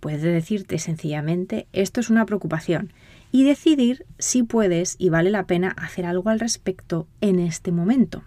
Puedes 0.00 0.22
decirte 0.22 0.78
sencillamente 0.78 1.66
esto 1.72 2.00
es 2.00 2.10
una 2.10 2.26
preocupación 2.26 2.92
y 3.32 3.44
decidir 3.44 4.04
si 4.18 4.42
puedes 4.42 4.96
y 4.98 5.08
vale 5.08 5.30
la 5.30 5.46
pena 5.46 5.74
hacer 5.76 6.06
algo 6.06 6.30
al 6.30 6.40
respecto 6.40 7.06
en 7.20 7.40
este 7.40 7.72
momento. 7.72 8.22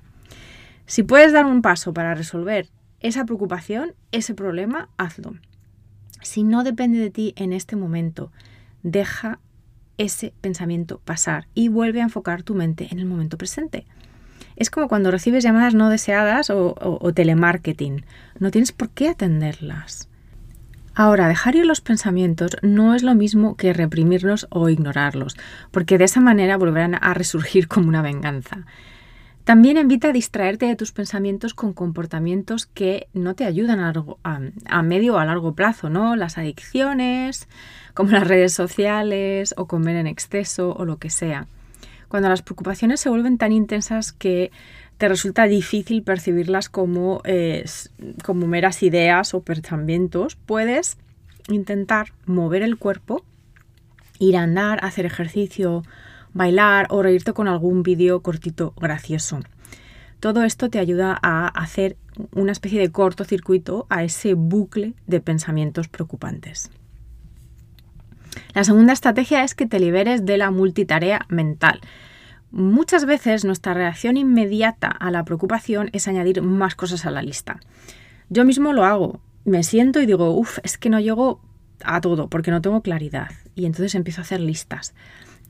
Si 0.85 1.03
puedes 1.03 1.31
dar 1.31 1.45
un 1.45 1.61
paso 1.61 1.93
para 1.93 2.15
resolver 2.15 2.67
esa 2.99 3.25
preocupación, 3.25 3.93
ese 4.11 4.33
problema, 4.33 4.89
hazlo. 4.97 5.35
Si 6.21 6.43
no 6.43 6.63
depende 6.63 6.99
de 6.99 7.09
ti 7.09 7.33
en 7.35 7.53
este 7.53 7.75
momento, 7.75 8.31
deja 8.83 9.39
ese 9.97 10.33
pensamiento 10.41 10.99
pasar 11.03 11.47
y 11.53 11.67
vuelve 11.69 12.01
a 12.01 12.05
enfocar 12.05 12.43
tu 12.43 12.55
mente 12.55 12.87
en 12.91 12.99
el 12.99 13.05
momento 13.05 13.37
presente. 13.37 13.85
Es 14.55 14.69
como 14.69 14.87
cuando 14.87 15.11
recibes 15.11 15.43
llamadas 15.43 15.73
no 15.73 15.89
deseadas 15.89 16.49
o, 16.49 17.11
telemarketing. 17.13 18.05
No 18.39 18.51
tienes 18.51 18.71
por 18.71 18.89
qué 18.89 19.09
atenderlas. 19.09 20.07
Ahora, 20.93 21.27
dejar 21.27 21.55
ir 21.55 21.65
los 21.65 21.81
pensamientos 21.81 22.57
no 22.61 22.93
es 22.95 23.01
lo 23.01 23.15
mismo 23.15 23.55
que 23.55 23.73
reprimirlos 23.73 24.47
o 24.49 24.67
ignorarlos, 24.67 25.37
porque 25.71 25.97
de 25.97 26.03
esa 26.03 26.19
manera 26.19 26.57
volverán 26.57 26.97
a 26.99 27.13
resurgir 27.13 27.67
como 27.67 27.87
una 27.87 28.01
venganza. 28.01 28.65
También 29.43 29.77
invita 29.77 30.09
a 30.09 30.13
distraerte 30.13 30.67
de 30.67 30.75
tus 30.75 30.91
pensamientos 30.91 31.53
con 31.53 31.73
comportamientos 31.73 32.67
que 32.67 33.07
no 33.13 33.33
te 33.33 33.45
ayudan 33.45 33.79
a, 33.79 34.81
medio 34.83 35.15
o 35.15 35.17
a 35.17 35.25
largo 35.25 35.53
plazo, 35.53 35.89
¿no? 35.89 36.15
Las 36.15 36.37
adicciones, 36.37 37.47
como 37.93 38.11
las 38.11 38.27
redes 38.27 38.53
sociales 38.53 39.55
o 39.57 39.65
comer 39.65 39.95
en 39.95 40.07
exceso 40.07 40.73
o 40.73 40.85
lo 40.85 40.97
que 40.97 41.09
sea. 41.09 41.47
Cuando 42.07 42.29
las 42.29 42.43
preocupaciones 42.43 42.99
se 42.99 43.09
vuelven 43.09 43.37
tan 43.37 43.51
intensas 43.51 44.11
que 44.11 44.51
te 44.97 45.07
resulta 45.07 45.45
difícil 45.45 46.03
percibirlas 46.03 46.69
como, 46.69 47.21
eh, 47.23 47.65
como 48.23 48.45
meras 48.45 48.83
ideas 48.83 49.33
o 49.33 49.41
pensamientos, 49.41 50.35
puedes 50.35 50.97
intentar 51.49 52.13
mover 52.25 52.61
el 52.61 52.77
cuerpo, 52.77 53.25
ir 54.19 54.37
a 54.37 54.43
andar, 54.43 54.85
hacer 54.85 55.07
ejercicio, 55.07 55.83
bailar 56.33 56.87
o 56.89 57.01
reírte 57.01 57.33
con 57.33 57.47
algún 57.47 57.83
vídeo 57.83 58.21
cortito 58.21 58.73
gracioso. 58.77 59.39
Todo 60.19 60.43
esto 60.43 60.69
te 60.69 60.79
ayuda 60.79 61.17
a 61.21 61.47
hacer 61.47 61.97
una 62.33 62.51
especie 62.51 62.79
de 62.79 62.91
cortocircuito 62.91 63.87
a 63.89 64.03
ese 64.03 64.35
bucle 64.35 64.93
de 65.07 65.19
pensamientos 65.19 65.87
preocupantes. 65.87 66.69
La 68.53 68.63
segunda 68.63 68.93
estrategia 68.93 69.43
es 69.43 69.55
que 69.55 69.65
te 69.65 69.79
liberes 69.79 70.25
de 70.25 70.37
la 70.37 70.51
multitarea 70.51 71.25
mental. 71.29 71.81
Muchas 72.51 73.05
veces 73.05 73.45
nuestra 73.45 73.73
reacción 73.73 74.17
inmediata 74.17 74.87
a 74.87 75.09
la 75.09 75.23
preocupación 75.23 75.89
es 75.93 76.07
añadir 76.07 76.41
más 76.41 76.75
cosas 76.75 77.05
a 77.05 77.11
la 77.11 77.21
lista. 77.21 77.59
Yo 78.29 78.45
mismo 78.45 78.73
lo 78.73 78.83
hago. 78.85 79.21
Me 79.45 79.63
siento 79.63 80.01
y 80.01 80.05
digo, 80.05 80.31
uff, 80.31 80.59
es 80.63 80.77
que 80.77 80.89
no 80.89 80.99
llego 80.99 81.41
a 81.83 81.99
todo 82.01 82.29
porque 82.29 82.51
no 82.51 82.61
tengo 82.61 82.81
claridad. 82.81 83.31
Y 83.55 83.65
entonces 83.65 83.95
empiezo 83.95 84.21
a 84.21 84.23
hacer 84.23 84.39
listas. 84.39 84.93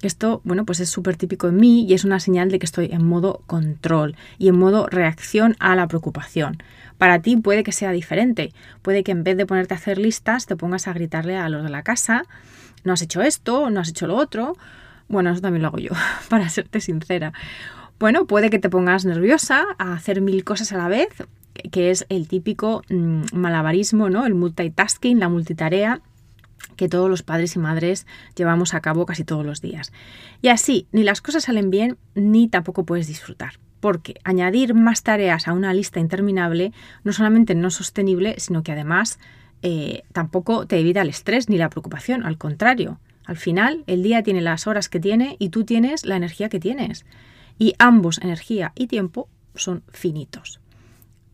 Esto, 0.02 0.42
bueno, 0.44 0.66
pues 0.66 0.80
es 0.80 0.90
súper 0.90 1.16
típico 1.16 1.48
en 1.48 1.58
mí 1.58 1.86
y 1.86 1.94
es 1.94 2.04
una 2.04 2.20
señal 2.20 2.50
de 2.50 2.58
que 2.58 2.66
estoy 2.66 2.90
en 2.92 3.06
modo 3.06 3.44
control 3.46 4.16
y 4.40 4.48
en 4.48 4.58
modo 4.58 4.88
reacción 4.88 5.56
a 5.60 5.76
la 5.76 5.88
preocupación. 5.88 6.64
Para 6.98 7.22
ti 7.22 7.38
puede 7.38 7.64
que 7.64 7.72
sea 7.72 7.92
diferente. 7.92 8.54
Puede 8.82 9.04
que 9.04 9.12
en 9.12 9.24
vez 9.24 9.38
de 9.38 9.46
ponerte 9.46 9.74
a 9.74 9.78
hacer 9.78 9.98
listas, 9.98 10.46
te 10.48 10.56
pongas 10.56 10.88
a 10.88 10.94
gritarle 10.94 11.38
a 11.38 11.50
los 11.50 11.64
de 11.64 11.70
la 11.70 11.84
casa, 11.84 12.24
no 12.84 12.94
has 12.94 13.02
hecho 13.02 13.22
esto, 13.22 13.70
no 13.70 13.80
has 13.80 13.90
hecho 13.90 14.08
lo 14.08 14.16
otro. 14.16 14.58
Bueno, 15.08 15.32
eso 15.32 15.42
también 15.42 15.62
lo 15.62 15.68
hago 15.68 15.80
yo, 15.80 15.92
para 16.30 16.50
serte 16.50 16.82
sincera. 16.82 17.34
Bueno, 18.00 18.26
puede 18.26 18.50
que 18.50 18.58
te 18.58 18.70
pongas 18.70 19.06
nerviosa 19.06 19.66
a 19.78 19.94
hacer 19.94 20.22
mil 20.22 20.44
cosas 20.44 20.72
a 20.72 20.78
la 20.78 20.88
vez, 20.88 21.10
que 21.72 21.92
es 21.92 22.06
el 22.10 22.28
típico 22.28 22.82
mm, 22.90 23.26
malabarismo, 23.34 24.10
¿no? 24.10 24.26
El 24.26 24.34
multitasking, 24.34 25.20
la 25.20 25.30
multitarea 25.30 26.02
que 26.76 26.90
todos 26.90 27.10
los 27.10 27.24
padres 27.24 27.56
y 27.56 27.60
madres 27.60 28.08
llevamos 28.36 28.74
a 28.74 28.82
cabo 28.82 29.06
casi 29.06 29.24
todos 29.24 29.46
los 29.46 29.62
días. 29.62 29.92
Y 30.42 30.50
así, 30.50 30.88
ni 30.92 31.04
las 31.04 31.22
cosas 31.22 31.46
salen 31.46 31.70
bien, 31.70 31.98
ni 32.16 32.48
tampoco 32.48 32.86
puedes 32.86 33.08
disfrutar. 33.08 33.60
Porque 33.80 34.16
añadir 34.24 34.74
más 34.74 35.04
tareas 35.04 35.48
a 35.48 35.54
una 35.54 35.74
lista 35.74 36.00
interminable 36.00 36.72
no 37.04 37.14
solamente 37.14 37.56
no 37.56 37.70
es 37.70 37.74
sostenible, 37.74 38.36
sino 38.38 38.64
que 38.64 38.72
además 38.72 39.20
eh, 39.64 40.04
tampoco 40.12 40.66
te 40.66 40.80
evita 40.80 41.02
el 41.02 41.10
estrés 41.10 41.50
ni 41.50 41.58
la 41.58 41.70
preocupación. 41.70 42.26
Al 42.26 42.38
contrario, 42.38 43.00
al 43.26 43.38
final 43.38 43.84
el 43.88 44.04
día 44.04 44.24
tiene 44.24 44.42
las 44.42 44.68
horas 44.68 44.90
que 44.90 45.00
tiene 45.00 45.36
y 45.40 45.50
tú 45.50 45.64
tienes 45.64 46.06
la 46.06 46.16
energía 46.16 46.50
que 46.50 46.60
tienes. 46.60 47.06
Y 47.58 47.74
ambos, 47.80 48.20
energía 48.22 48.72
y 48.76 48.88
tiempo, 48.88 49.28
son 49.56 49.84
finitos. 49.90 50.60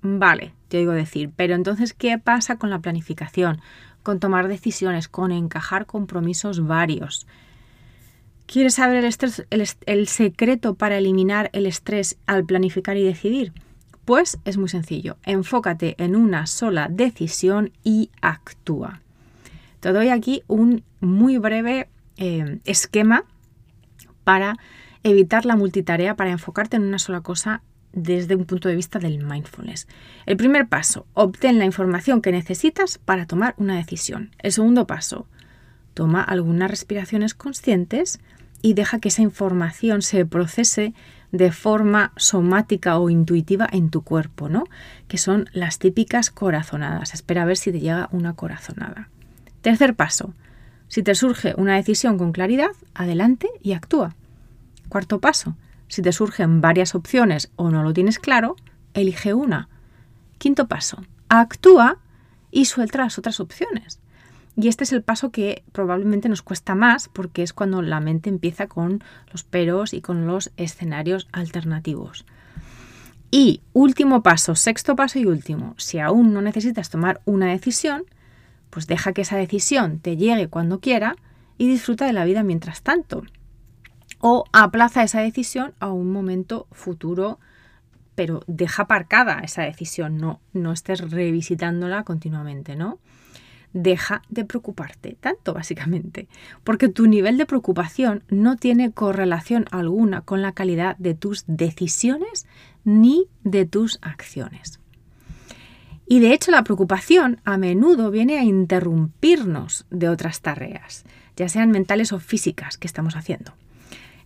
Vale, 0.01 0.53
te 0.67 0.77
oigo 0.77 0.91
decir, 0.91 1.31
pero 1.35 1.55
entonces, 1.55 1.93
¿qué 1.93 2.17
pasa 2.17 2.57
con 2.57 2.69
la 2.69 2.79
planificación? 2.79 3.61
Con 4.07 4.21
tomar 4.21 4.47
decisiones, 4.47 5.09
con 5.09 5.33
encajar 5.33 5.85
compromisos 5.85 6.65
varios. 6.65 7.27
¿Quieres 8.45 8.75
saber 8.75 9.03
el, 9.03 10.07
secreto 10.07 10.75
para 10.75 10.97
eliminar 10.97 11.49
el 11.51 11.65
estrés 11.65 12.17
al 12.25 12.45
planificar 12.45 12.95
y 12.95 13.03
decidir? 13.03 13.51
Pues 14.05 14.39
es 14.45 14.55
muy 14.55 14.69
sencillo. 14.69 15.17
Enfócate 15.23 16.01
en 16.01 16.15
una 16.15 16.47
sola 16.47 16.87
decisión 16.89 17.73
y 17.83 18.09
actúa. 18.21 19.01
Te 19.81 19.91
doy 19.91 20.07
aquí 20.07 20.41
un 20.47 20.85
muy 21.01 21.37
breve 21.37 21.89
eh, 22.15 22.59
esquema 22.63 23.25
para 24.23 24.55
evitar 25.03 25.45
la 25.45 25.57
multitarea, 25.57 26.15
para 26.15 26.31
enfocarte 26.31 26.77
en 26.77 26.83
una 26.83 26.99
sola 26.99 27.19
cosa 27.19 27.61
desde 27.97 28.35
un 28.35 28.45
punto 28.45 28.69
de 28.69 28.75
vista 28.75 28.99
del 28.99 29.23
mindfulness. 29.23 29.87
El 30.25 30.37
primer 30.37 30.67
paso, 30.67 31.07
obtén 31.13 31.57
la 31.57 31.65
información 31.65 32.21
que 32.21 32.31
necesitas 32.31 32.99
para 32.99 33.25
tomar 33.25 33.55
una 33.57 33.75
decisión. 33.75 34.31
El 34.37 34.51
segundo 34.51 34.85
paso, 34.85 35.27
toma 35.95 36.21
algunas 36.21 36.69
respiraciones 36.69 37.33
conscientes 37.33 38.19
y 38.61 38.75
deja 38.75 38.99
que 38.99 39.09
esa 39.09 39.23
información 39.23 40.03
se 40.03 40.25
procese 40.25 40.93
de 41.31 41.51
forma 41.51 42.13
somática 42.15 42.99
o 42.99 43.09
intuitiva 43.09 43.67
en 43.71 43.89
tu 43.89 44.03
cuerpo, 44.03 44.47
¿no? 44.47 44.65
Que 45.07 45.17
son 45.17 45.49
las 45.51 45.79
típicas 45.79 46.29
corazonadas. 46.29 47.13
Espera 47.13 47.41
a 47.41 47.45
ver 47.45 47.57
si 47.57 47.71
te 47.71 47.79
llega 47.79 48.09
una 48.11 48.33
corazonada. 48.33 49.09
Tercer 49.61 49.95
paso, 49.95 50.33
si 50.87 51.01
te 51.01 51.15
surge 51.15 51.55
una 51.57 51.75
decisión 51.75 52.17
con 52.17 52.31
claridad, 52.31 52.71
adelante 52.93 53.49
y 53.61 53.73
actúa. 53.73 54.15
Cuarto 54.87 55.19
paso, 55.19 55.55
si 55.87 56.01
te 56.01 56.11
surgen 56.11 56.61
varias 56.61 56.95
opciones 56.95 57.51
o 57.55 57.69
no 57.69 57.83
lo 57.83 57.93
tienes 57.93 58.19
claro, 58.19 58.55
elige 58.93 59.33
una. 59.33 59.69
Quinto 60.37 60.67
paso, 60.67 61.03
actúa 61.29 61.99
y 62.51 62.65
suelta 62.65 62.99
las 62.99 63.17
otras 63.17 63.39
opciones. 63.39 63.99
Y 64.55 64.69
este 64.69 64.83
es 64.83 64.91
el 64.91 65.03
paso 65.03 65.31
que 65.31 65.63
probablemente 65.71 66.29
nos 66.29 66.41
cuesta 66.41 66.73
más 66.73 67.09
porque 67.09 67.43
es 67.43 67.53
cuando 67.53 67.81
la 67.81 67.99
mente 67.99 68.29
empieza 68.29 68.67
con 68.67 69.03
los 69.31 69.43
peros 69.43 69.93
y 69.93 70.01
con 70.01 70.25
los 70.25 70.51
escenarios 70.57 71.27
alternativos. 71.31 72.25
Y 73.29 73.61
último 73.73 74.23
paso, 74.23 74.55
sexto 74.55 74.95
paso 74.95 75.19
y 75.19 75.25
último, 75.25 75.75
si 75.77 75.99
aún 75.99 76.33
no 76.33 76.41
necesitas 76.41 76.89
tomar 76.89 77.21
una 77.25 77.47
decisión, 77.47 78.05
pues 78.69 78.87
deja 78.87 79.13
que 79.13 79.21
esa 79.21 79.37
decisión 79.37 79.99
te 79.99 80.17
llegue 80.17 80.47
cuando 80.47 80.79
quiera 80.79 81.17
y 81.57 81.67
disfruta 81.67 82.05
de 82.05 82.13
la 82.13 82.25
vida 82.25 82.43
mientras 82.43 82.81
tanto 82.81 83.23
o 84.19 84.45
aplaza 84.51 85.03
esa 85.03 85.21
decisión 85.21 85.73
a 85.79 85.91
un 85.91 86.11
momento 86.11 86.67
futuro, 86.71 87.39
pero 88.15 88.41
deja 88.47 88.83
aparcada 88.83 89.41
esa 89.43 89.63
decisión, 89.63 90.17
no, 90.17 90.39
no 90.53 90.71
estés 90.71 91.11
revisitándola 91.11 92.03
continuamente, 92.03 92.75
¿no? 92.75 92.99
Deja 93.73 94.23
de 94.29 94.43
preocuparte 94.43 95.17
tanto, 95.19 95.53
básicamente, 95.53 96.27
porque 96.63 96.89
tu 96.89 97.05
nivel 97.05 97.37
de 97.37 97.45
preocupación 97.45 98.23
no 98.29 98.55
tiene 98.55 98.91
correlación 98.91 99.65
alguna 99.71 100.21
con 100.21 100.41
la 100.41 100.53
calidad 100.53 100.97
de 100.97 101.13
tus 101.13 101.43
decisiones 101.47 102.47
ni 102.83 103.27
de 103.43 103.65
tus 103.65 103.99
acciones. 104.01 104.79
Y 106.07 106.21
de 106.21 106.33
hecho 106.33 106.51
la 106.51 106.63
preocupación 106.63 107.41
a 107.43 107.57
menudo 107.57 108.09
viene 108.09 108.39
a 108.39 108.43
interrumpirnos 108.43 109.85
de 109.91 110.07
otras 110.07 110.41
tareas, 110.41 111.03
ya 111.35 111.49
sean 111.49 111.69
mentales 111.69 112.13
o 112.13 112.19
físicas 112.19 112.77
que 112.77 112.87
estamos 112.87 113.17
haciendo. 113.17 113.53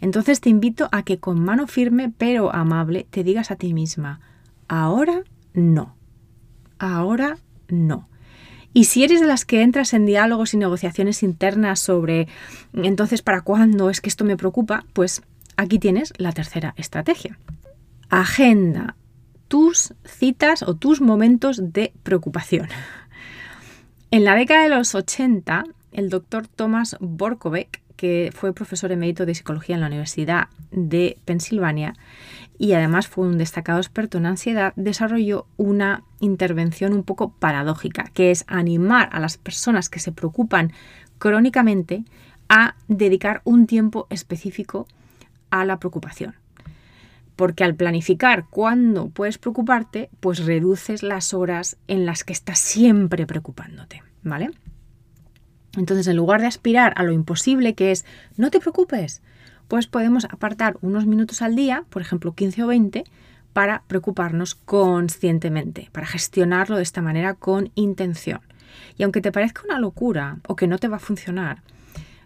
Entonces 0.01 0.41
te 0.41 0.49
invito 0.49 0.89
a 0.91 1.03
que 1.03 1.19
con 1.19 1.39
mano 1.39 1.67
firme 1.67 2.11
pero 2.15 2.53
amable 2.53 3.07
te 3.09 3.23
digas 3.23 3.51
a 3.51 3.55
ti 3.55 3.73
misma, 3.73 4.19
ahora 4.67 5.23
no, 5.53 5.95
ahora 6.79 7.37
no. 7.69 8.09
Y 8.73 8.85
si 8.85 9.03
eres 9.03 9.21
de 9.21 9.27
las 9.27 9.45
que 9.45 9.61
entras 9.61 9.93
en 9.93 10.05
diálogos 10.05 10.53
y 10.53 10.57
negociaciones 10.57 11.23
internas 11.23 11.79
sobre 11.79 12.27
entonces 12.73 13.21
para 13.21 13.41
cuándo 13.41 13.89
es 13.89 14.01
que 14.01 14.09
esto 14.09 14.25
me 14.25 14.37
preocupa, 14.37 14.85
pues 14.93 15.21
aquí 15.57 15.77
tienes 15.77 16.13
la 16.17 16.31
tercera 16.31 16.73
estrategia. 16.77 17.37
Agenda 18.09 18.95
tus 19.47 19.93
citas 20.05 20.63
o 20.63 20.75
tus 20.75 21.01
momentos 21.01 21.73
de 21.73 21.93
preocupación. 22.03 22.69
En 24.09 24.23
la 24.23 24.35
década 24.35 24.63
de 24.63 24.69
los 24.69 24.95
80, 24.95 25.65
el 25.91 26.09
doctor 26.09 26.47
Thomas 26.47 26.95
Borkovec 27.01 27.81
que 28.01 28.31
fue 28.33 28.51
profesor 28.51 28.91
emérito 28.91 29.27
de 29.27 29.35
psicología 29.35 29.75
en 29.75 29.81
la 29.81 29.85
Universidad 29.85 30.47
de 30.71 31.19
Pensilvania 31.23 31.93
y 32.57 32.73
además 32.73 33.07
fue 33.07 33.27
un 33.27 33.37
destacado 33.37 33.77
experto 33.77 34.17
en 34.17 34.25
ansiedad, 34.25 34.73
desarrolló 34.75 35.45
una 35.55 36.03
intervención 36.19 36.93
un 36.93 37.03
poco 37.03 37.29
paradójica, 37.33 38.05
que 38.15 38.31
es 38.31 38.43
animar 38.47 39.09
a 39.11 39.19
las 39.19 39.37
personas 39.37 39.87
que 39.87 39.99
se 39.99 40.11
preocupan 40.11 40.71
crónicamente 41.19 42.03
a 42.49 42.73
dedicar 42.87 43.43
un 43.43 43.67
tiempo 43.67 44.07
específico 44.09 44.87
a 45.51 45.63
la 45.63 45.77
preocupación. 45.77 46.33
Porque 47.35 47.63
al 47.63 47.75
planificar 47.75 48.47
cuándo 48.49 49.09
puedes 49.09 49.37
preocuparte, 49.37 50.09
pues 50.21 50.43
reduces 50.43 51.03
las 51.03 51.35
horas 51.35 51.77
en 51.87 52.07
las 52.07 52.23
que 52.23 52.33
estás 52.33 52.57
siempre 52.57 53.27
preocupándote, 53.27 54.01
¿vale? 54.23 54.49
Entonces, 55.77 56.07
en 56.07 56.17
lugar 56.17 56.41
de 56.41 56.47
aspirar 56.47 56.93
a 56.97 57.03
lo 57.03 57.11
imposible 57.11 57.75
que 57.75 57.91
es, 57.91 58.05
no 58.37 58.51
te 58.51 58.59
preocupes, 58.59 59.21
pues 59.67 59.87
podemos 59.87 60.25
apartar 60.25 60.77
unos 60.81 61.05
minutos 61.05 61.41
al 61.41 61.55
día, 61.55 61.85
por 61.89 62.01
ejemplo 62.01 62.33
15 62.33 62.63
o 62.63 62.67
20, 62.67 63.05
para 63.53 63.83
preocuparnos 63.87 64.55
conscientemente, 64.55 65.89
para 65.91 66.07
gestionarlo 66.07 66.77
de 66.77 66.83
esta 66.83 67.01
manera 67.01 67.35
con 67.35 67.71
intención. 67.75 68.41
Y 68.97 69.03
aunque 69.03 69.21
te 69.21 69.31
parezca 69.31 69.63
una 69.63 69.79
locura 69.79 70.39
o 70.47 70.55
que 70.55 70.67
no 70.67 70.77
te 70.77 70.87
va 70.87 70.97
a 70.97 70.99
funcionar, 70.99 71.61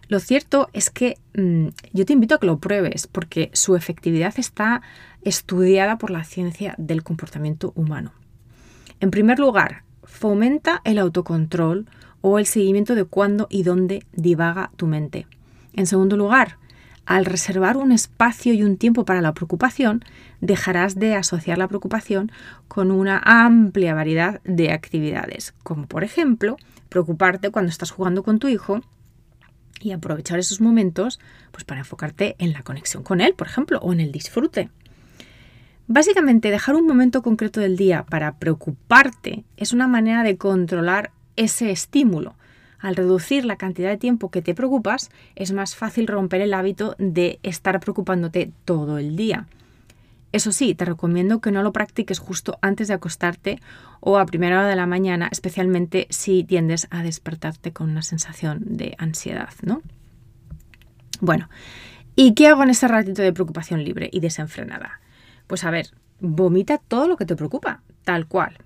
lo 0.08 0.20
cierto 0.20 0.68
es 0.72 0.90
que 0.90 1.18
mm, 1.34 1.68
yo 1.92 2.04
te 2.04 2.12
invito 2.12 2.36
a 2.36 2.38
que 2.38 2.46
lo 2.46 2.58
pruebes 2.58 3.06
porque 3.06 3.50
su 3.52 3.74
efectividad 3.74 4.34
está 4.38 4.82
estudiada 5.22 5.98
por 5.98 6.10
la 6.10 6.24
ciencia 6.24 6.74
del 6.78 7.02
comportamiento 7.02 7.72
humano. 7.74 8.12
En 9.00 9.10
primer 9.10 9.38
lugar, 9.38 9.82
fomenta 10.04 10.80
el 10.84 10.98
autocontrol 10.98 11.86
o 12.20 12.38
el 12.38 12.46
seguimiento 12.46 12.94
de 12.94 13.04
cuándo 13.04 13.46
y 13.50 13.62
dónde 13.62 14.04
divaga 14.12 14.70
tu 14.76 14.86
mente. 14.86 15.26
En 15.72 15.86
segundo 15.86 16.16
lugar, 16.16 16.58
al 17.06 17.24
reservar 17.24 17.76
un 17.76 17.92
espacio 17.92 18.52
y 18.52 18.64
un 18.64 18.76
tiempo 18.76 19.04
para 19.04 19.20
la 19.20 19.32
preocupación, 19.32 20.04
dejarás 20.40 20.96
de 20.96 21.14
asociar 21.14 21.56
la 21.56 21.68
preocupación 21.68 22.32
con 22.66 22.90
una 22.90 23.22
amplia 23.24 23.94
variedad 23.94 24.40
de 24.44 24.72
actividades, 24.72 25.54
como 25.62 25.86
por 25.86 26.02
ejemplo 26.02 26.56
preocuparte 26.88 27.50
cuando 27.50 27.70
estás 27.70 27.92
jugando 27.92 28.22
con 28.22 28.38
tu 28.38 28.48
hijo 28.48 28.80
y 29.80 29.92
aprovechar 29.92 30.38
esos 30.38 30.60
momentos 30.60 31.20
pues, 31.52 31.64
para 31.64 31.80
enfocarte 31.80 32.34
en 32.38 32.52
la 32.52 32.62
conexión 32.62 33.02
con 33.02 33.20
él, 33.20 33.34
por 33.34 33.46
ejemplo, 33.46 33.78
o 33.78 33.92
en 33.92 34.00
el 34.00 34.10
disfrute. 34.10 34.70
Básicamente, 35.86 36.50
dejar 36.50 36.74
un 36.74 36.86
momento 36.86 37.22
concreto 37.22 37.60
del 37.60 37.76
día 37.76 38.04
para 38.04 38.38
preocuparte 38.38 39.44
es 39.56 39.72
una 39.72 39.86
manera 39.86 40.24
de 40.24 40.36
controlar 40.36 41.12
ese 41.36 41.70
estímulo. 41.70 42.34
Al 42.78 42.96
reducir 42.96 43.44
la 43.44 43.56
cantidad 43.56 43.88
de 43.88 43.96
tiempo 43.96 44.30
que 44.30 44.42
te 44.42 44.54
preocupas, 44.54 45.10
es 45.34 45.52
más 45.52 45.74
fácil 45.74 46.06
romper 46.06 46.40
el 46.40 46.54
hábito 46.54 46.94
de 46.98 47.38
estar 47.42 47.80
preocupándote 47.80 48.52
todo 48.64 48.98
el 48.98 49.16
día. 49.16 49.46
Eso 50.32 50.52
sí, 50.52 50.74
te 50.74 50.84
recomiendo 50.84 51.40
que 51.40 51.52
no 51.52 51.62
lo 51.62 51.72
practiques 51.72 52.18
justo 52.18 52.58
antes 52.60 52.88
de 52.88 52.94
acostarte 52.94 53.60
o 54.00 54.18
a 54.18 54.26
primera 54.26 54.58
hora 54.58 54.68
de 54.68 54.76
la 54.76 54.86
mañana, 54.86 55.28
especialmente 55.32 56.06
si 56.10 56.44
tiendes 56.44 56.88
a 56.90 57.02
despertarte 57.02 57.72
con 57.72 57.90
una 57.90 58.02
sensación 58.02 58.60
de 58.76 58.94
ansiedad, 58.98 59.50
¿no? 59.62 59.80
Bueno, 61.20 61.48
¿Y 62.18 62.32
qué 62.32 62.48
hago 62.48 62.62
en 62.62 62.70
ese 62.70 62.88
ratito 62.88 63.20
de 63.20 63.34
preocupación 63.34 63.84
libre 63.84 64.08
y 64.10 64.20
desenfrenada? 64.20 65.00
Pues 65.46 65.64
a 65.64 65.70
ver, 65.70 65.90
vomita 66.18 66.78
todo 66.78 67.08
lo 67.08 67.18
que 67.18 67.26
te 67.26 67.36
preocupa, 67.36 67.82
tal 68.04 68.26
cual. 68.26 68.56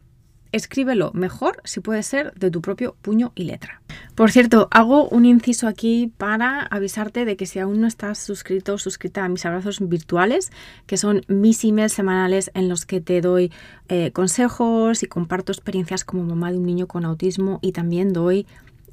Escríbelo 0.53 1.13
mejor 1.15 1.61
si 1.65 1.81
puede 1.81 2.03
ser 2.03 2.35
de 2.35 2.51
tu 2.51 2.61
propio 2.61 2.97
puño 3.03 3.33
y 3.35 3.45
letra. 3.45 3.83
Por 4.15 4.31
cierto, 4.31 4.69
hago 4.71 5.09
un 5.09 5.25
inciso 5.25 5.69
aquí 5.69 6.13
para 6.17 6.61
avisarte 6.63 7.25
de 7.25 7.37
que 7.37 7.47
si 7.47 7.59
aún 7.59 7.81
no 7.81 7.87
estás 7.87 8.19
suscrito 8.19 8.75
o 8.75 8.79
suscrita 8.79 9.25
a 9.25 9.29
mis 9.29 9.47
abrazos 9.47 9.79
virtuales, 9.89 10.51
que 10.87 10.97
son 10.97 11.23
mis 11.29 11.65
emails 11.65 11.93
semanales 11.93 12.51
en 12.55 12.69
los 12.69 12.85
que 12.85 13.01
te 13.01 13.21
doy 13.21 13.53
eh, 13.89 14.11
consejos 14.13 15.03
y 15.03 15.07
comparto 15.07 15.53
experiencias 15.53 16.05
como 16.05 16.25
mamá 16.25 16.51
de 16.51 16.59
un 16.59 16.67
niño 16.67 16.87
con 16.87 17.05
autismo 17.05 17.59
y 17.63 17.73
también 17.73 18.13
doy 18.13 18.47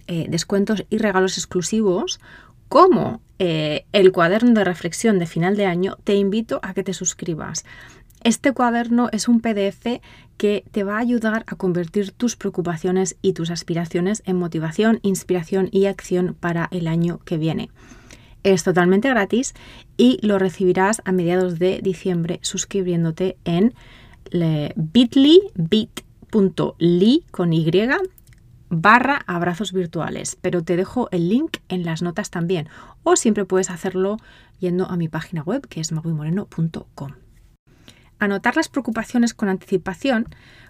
eh, 0.07 0.27
descuentos 0.29 0.85
y 0.89 0.99
regalos 0.99 1.37
exclusivos, 1.37 2.19
como 2.69 3.21
eh, 3.39 3.85
el 3.91 4.11
cuaderno 4.11 4.53
de 4.53 4.63
reflexión 4.63 5.19
de 5.19 5.25
final 5.25 5.55
de 5.57 5.65
año, 5.65 5.97
te 6.03 6.15
invito 6.15 6.59
a 6.63 6.73
que 6.73 6.83
te 6.83 6.93
suscribas. 6.93 7.65
Este 8.27 8.51
cuaderno 8.51 9.07
es 9.13 9.29
un 9.29 9.39
PDF 9.39 10.01
que 10.35 10.65
te 10.71 10.83
va 10.83 10.97
a 10.97 10.99
ayudar 10.99 11.45
a 11.47 11.55
convertir 11.55 12.11
tus 12.11 12.35
preocupaciones 12.35 13.15
y 13.21 13.31
tus 13.31 13.49
aspiraciones 13.49 14.21
en 14.25 14.35
motivación, 14.35 14.99
inspiración 15.01 15.69
y 15.71 15.85
acción 15.85 16.35
para 16.37 16.67
el 16.71 16.89
año 16.89 17.19
que 17.19 17.37
viene. 17.37 17.69
Es 18.43 18.65
totalmente 18.65 19.07
gratis 19.07 19.53
y 19.95 20.19
lo 20.27 20.39
recibirás 20.39 21.01
a 21.05 21.13
mediados 21.13 21.57
de 21.57 21.79
diciembre 21.81 22.39
suscribiéndote 22.41 23.37
en 23.45 23.73
bit.ly 24.75 25.39
bit.ly 25.55 27.23
con 27.31 27.53
y 27.53 27.71
barra 28.69 29.21
abrazos 29.25 29.71
virtuales, 29.71 30.37
pero 30.41 30.65
te 30.65 30.75
dejo 30.75 31.07
el 31.11 31.29
link 31.29 31.59
en 31.69 31.85
las 31.85 32.01
notas 32.01 32.29
también 32.29 32.67
o 33.03 33.15
siempre 33.15 33.45
puedes 33.45 33.69
hacerlo 33.69 34.17
yendo 34.59 34.85
a 34.87 34.97
mi 34.97 35.07
página 35.07 35.43
web 35.43 35.65
que 35.69 35.79
es 35.79 35.93
maguimoreno.com. 35.93 37.13
Anotar 38.19 38.55
las 38.55 38.69
preocupaciones 38.69 39.33
con 39.33 39.49
anticipación 39.49 40.27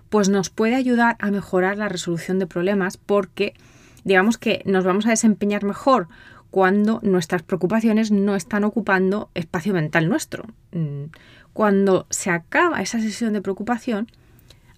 pues 0.10 0.30
nos 0.30 0.50
puede 0.50 0.76
ayudar 0.76 1.18
a 1.20 1.32
mejorar 1.32 1.78
la 1.78 1.90
resolución 1.90 2.40
de 2.40 2.48
problemas 2.48 2.98
porque 2.98 3.54
digamos 4.04 4.38
que 4.38 4.62
nos 4.66 4.86
vamos 4.86 5.06
a 5.06 5.10
desempeñar 5.10 5.64
mejor 5.64 6.08
cuando 6.50 7.00
nuestras 7.04 7.44
preocupaciones 7.44 8.12
no 8.12 8.36
están 8.36 8.64
ocupando 8.64 9.30
espacio 9.34 9.74
mental 9.74 10.08
nuestro. 10.08 10.46
Mm, 10.72 11.06
cuando 11.54 12.08
se 12.10 12.30
acaba 12.30 12.82
esa 12.82 13.00
sesión 13.00 13.34
de 13.34 13.42
preocupación, 13.42 14.08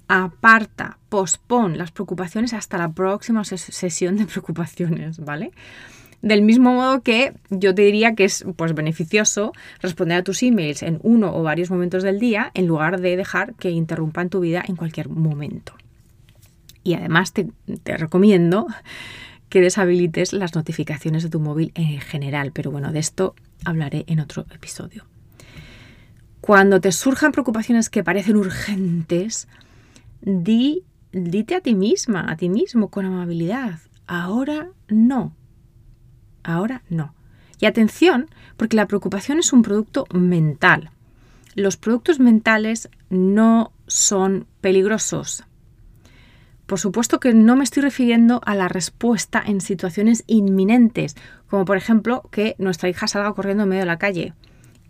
aparta, 0.08 0.98
pospon 1.10 1.78
las 1.78 1.92
preocupaciones 1.92 2.54
hasta 2.54 2.78
la 2.78 2.92
próxima 2.92 3.44
sesión 3.44 4.18
de 4.18 4.26
preocupaciones, 4.26 5.20
¿vale? 5.20 5.52
Del 6.22 6.42
mismo 6.42 6.74
modo 6.74 7.02
que 7.02 7.34
yo 7.50 7.74
te 7.74 7.82
diría 7.84 8.14
que 8.14 8.26
es 8.26 8.46
pues, 8.58 8.74
beneficioso 8.74 9.54
responder 9.82 10.18
a 10.18 10.24
tus 10.24 10.44
emails 10.44 10.84
en 10.84 11.00
uno 11.02 11.34
o 11.34 11.44
varios 11.44 11.72
momentos 11.72 12.04
del 12.04 12.20
día 12.20 12.52
en 12.54 12.68
lugar 12.68 13.00
de 13.00 13.16
dejar 13.16 13.54
que 13.56 13.70
interrumpan 13.70 14.30
tu 14.30 14.42
vida 14.42 14.64
en 14.68 14.76
cualquier 14.76 15.08
momento. 15.08 15.74
Y 16.84 16.94
además 16.94 17.32
te, 17.34 17.48
te 17.84 17.98
recomiendo 17.98 18.68
que 19.50 19.62
deshabilites 19.62 20.34
las 20.34 20.56
notificaciones 20.56 21.24
de 21.24 21.30
tu 21.30 21.40
móvil 21.40 21.72
en 21.76 22.00
general, 22.00 22.52
pero 22.54 22.72
bueno, 22.72 22.92
de 22.92 23.00
esto 23.00 23.36
hablaré 23.66 24.04
en 24.08 24.20
otro 24.20 24.46
episodio. 24.54 25.06
Cuando 26.42 26.80
te 26.80 26.92
surjan 26.92 27.32
preocupaciones 27.32 27.90
que 27.90 28.04
parecen 28.04 28.38
urgentes, 28.38 29.48
di, 30.22 30.84
dite 31.12 31.56
a 31.56 31.62
ti 31.62 31.76
misma, 31.76 32.30
a 32.30 32.38
ti 32.38 32.50
mismo 32.50 32.90
con 32.90 33.06
amabilidad, 33.06 33.80
ahora 34.08 34.70
no, 34.88 35.34
ahora 36.44 36.84
no. 36.90 37.14
Y 37.60 37.66
atención, 37.66 38.30
porque 38.58 38.78
la 38.78 38.88
preocupación 38.88 39.40
es 39.40 39.52
un 39.54 39.62
producto 39.62 40.06
mental. 40.12 40.92
Los 41.56 41.78
productos 41.78 42.20
mentales 42.20 42.90
no 43.10 43.72
son 43.88 44.48
peligrosos. 44.62 45.44
Por 46.66 46.80
supuesto 46.80 47.20
que 47.20 47.34
no 47.34 47.56
me 47.56 47.64
estoy 47.64 47.82
refiriendo 47.82 48.42
a 48.46 48.54
la 48.54 48.68
respuesta 48.68 49.42
en 49.44 49.60
situaciones 49.60 50.24
inminentes, 50.28 51.16
como 51.50 51.66
por 51.66 51.78
ejemplo 51.78 52.30
que 52.32 52.56
nuestra 52.60 52.90
hija 52.90 53.08
salga 53.08 53.34
corriendo 53.34 53.64
en 53.64 53.70
medio 53.70 53.82
de 53.82 53.88
la 53.88 53.98
calle. 53.98 54.34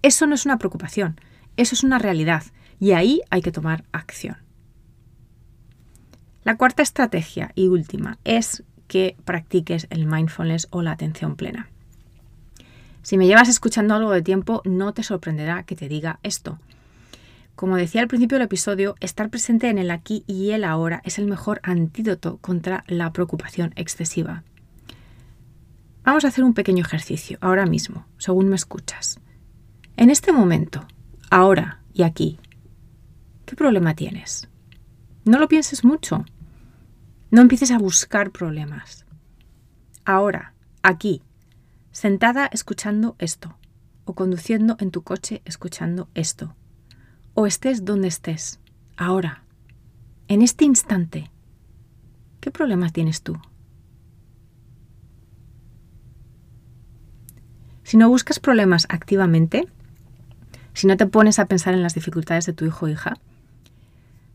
Eso 0.01 0.27
no 0.27 0.35
es 0.35 0.45
una 0.45 0.57
preocupación, 0.57 1.19
eso 1.55 1.75
es 1.75 1.83
una 1.83 1.97
realidad 1.97 2.43
y 2.79 2.91
ahí 2.91 3.21
hay 3.29 3.41
que 3.41 3.51
tomar 3.51 3.85
acción. 3.91 4.38
La 6.43 6.57
cuarta 6.57 6.81
estrategia 6.81 7.51
y 7.55 7.67
última 7.67 8.17
es 8.23 8.63
que 8.89 9.15
practiques 9.23 9.88
el 9.91 10.08
mindfulness 10.08 10.67
o 10.71 10.82
la 10.82 10.91
atención 10.91 11.38
plena. 11.38 11.69
Si 13.04 13.17
me 13.17 13.28
llevas 13.28 13.47
escuchando 13.47 13.95
algo 13.95 14.12
de 14.12 14.21
tiempo, 14.21 14.62
no 14.65 14.93
te 14.93 15.04
sorprenderá 15.04 15.63
que 15.63 15.78
te 15.78 15.88
diga 15.88 16.19
esto. 16.23 16.60
Como 17.56 17.78
decía 17.78 18.02
al 18.02 18.08
principio 18.08 18.38
del 18.38 18.45
episodio, 18.45 18.95
estar 18.99 19.30
presente 19.30 19.69
en 19.69 19.78
el 19.78 19.91
aquí 19.91 20.23
y 20.28 20.52
el 20.52 20.63
ahora 20.63 21.02
es 21.06 21.19
el 21.19 21.28
mejor 21.28 21.62
antídoto 21.63 22.38
contra 22.38 22.84
la 22.88 23.13
preocupación 23.13 23.71
excesiva. 23.75 24.43
Vamos 26.04 26.25
a 26.25 26.30
hacer 26.30 26.43
un 26.43 26.54
pequeño 26.54 26.84
ejercicio, 26.84 27.38
ahora 27.41 27.65
mismo, 27.65 28.06
según 28.17 28.49
me 28.49 28.56
escuchas. 28.56 29.19
En 29.97 30.10
este 30.10 30.32
momento, 30.32 30.88
ahora 31.30 31.82
y 31.93 32.04
aquí, 32.04 32.39
¿qué 33.45 33.56
problema 33.56 33.93
tienes? 33.93 34.49
No 35.25 35.38
lo 35.38 35.47
pienses 35.47 35.84
mucho. 35.84 36.25
No 37.31 37.41
empieces 37.41 37.69
a 37.69 37.77
buscar 37.77 38.31
problemas. 38.31 39.05
Ahora, 40.03 40.53
aquí, 40.81 41.21
sentada 41.91 42.47
escuchando 42.47 43.15
esto, 43.19 43.55
o 44.05 44.15
conduciendo 44.15 44.77
en 44.79 44.89
tu 44.89 45.03
coche 45.03 45.43
escuchando 45.45 46.09
esto, 46.15 46.55
o 47.35 47.45
estés 47.45 47.85
donde 47.85 48.07
estés, 48.07 48.59
ahora, 48.97 49.43
en 50.27 50.41
este 50.41 50.65
instante, 50.65 51.29
¿qué 52.39 52.49
problema 52.49 52.89
tienes 52.89 53.21
tú? 53.21 53.37
Si 57.83 57.97
no 57.97 58.09
buscas 58.09 58.39
problemas 58.39 58.87
activamente, 58.89 59.67
si 60.73 60.87
no 60.87 60.97
te 60.97 61.05
pones 61.05 61.37
a 61.37 61.45
pensar 61.45 61.75
en 61.75 61.83
las 61.83 61.93
dificultades 61.93 62.47
de 62.47 62.53
tu 62.53 62.65
hijo 62.65 62.87
o 62.87 62.89
hija, 62.89 63.17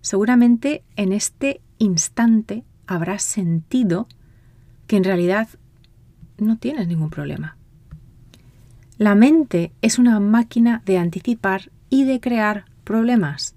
seguramente 0.01 0.85
en 0.95 1.13
este 1.13 1.61
instante 1.79 2.65
habrás 2.87 3.23
sentido 3.23 4.09
que 4.87 4.97
en 4.97 5.05
realidad 5.05 5.49
no 6.39 6.59
tienes 6.59 6.89
ningún 6.89 7.11
problema. 7.11 7.57
La 8.97 9.15
mente 9.15 9.73
es 9.83 9.99
una 9.99 10.21
máquina 10.21 10.83
de 10.87 10.99
anticipar 10.99 11.71
y 11.91 12.05
de 12.05 12.21
crear 12.21 12.65
problemas. 12.85 13.55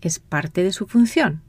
Es 0.00 0.18
parte 0.20 0.62
de 0.62 0.72
su 0.72 0.86
función. 0.86 1.42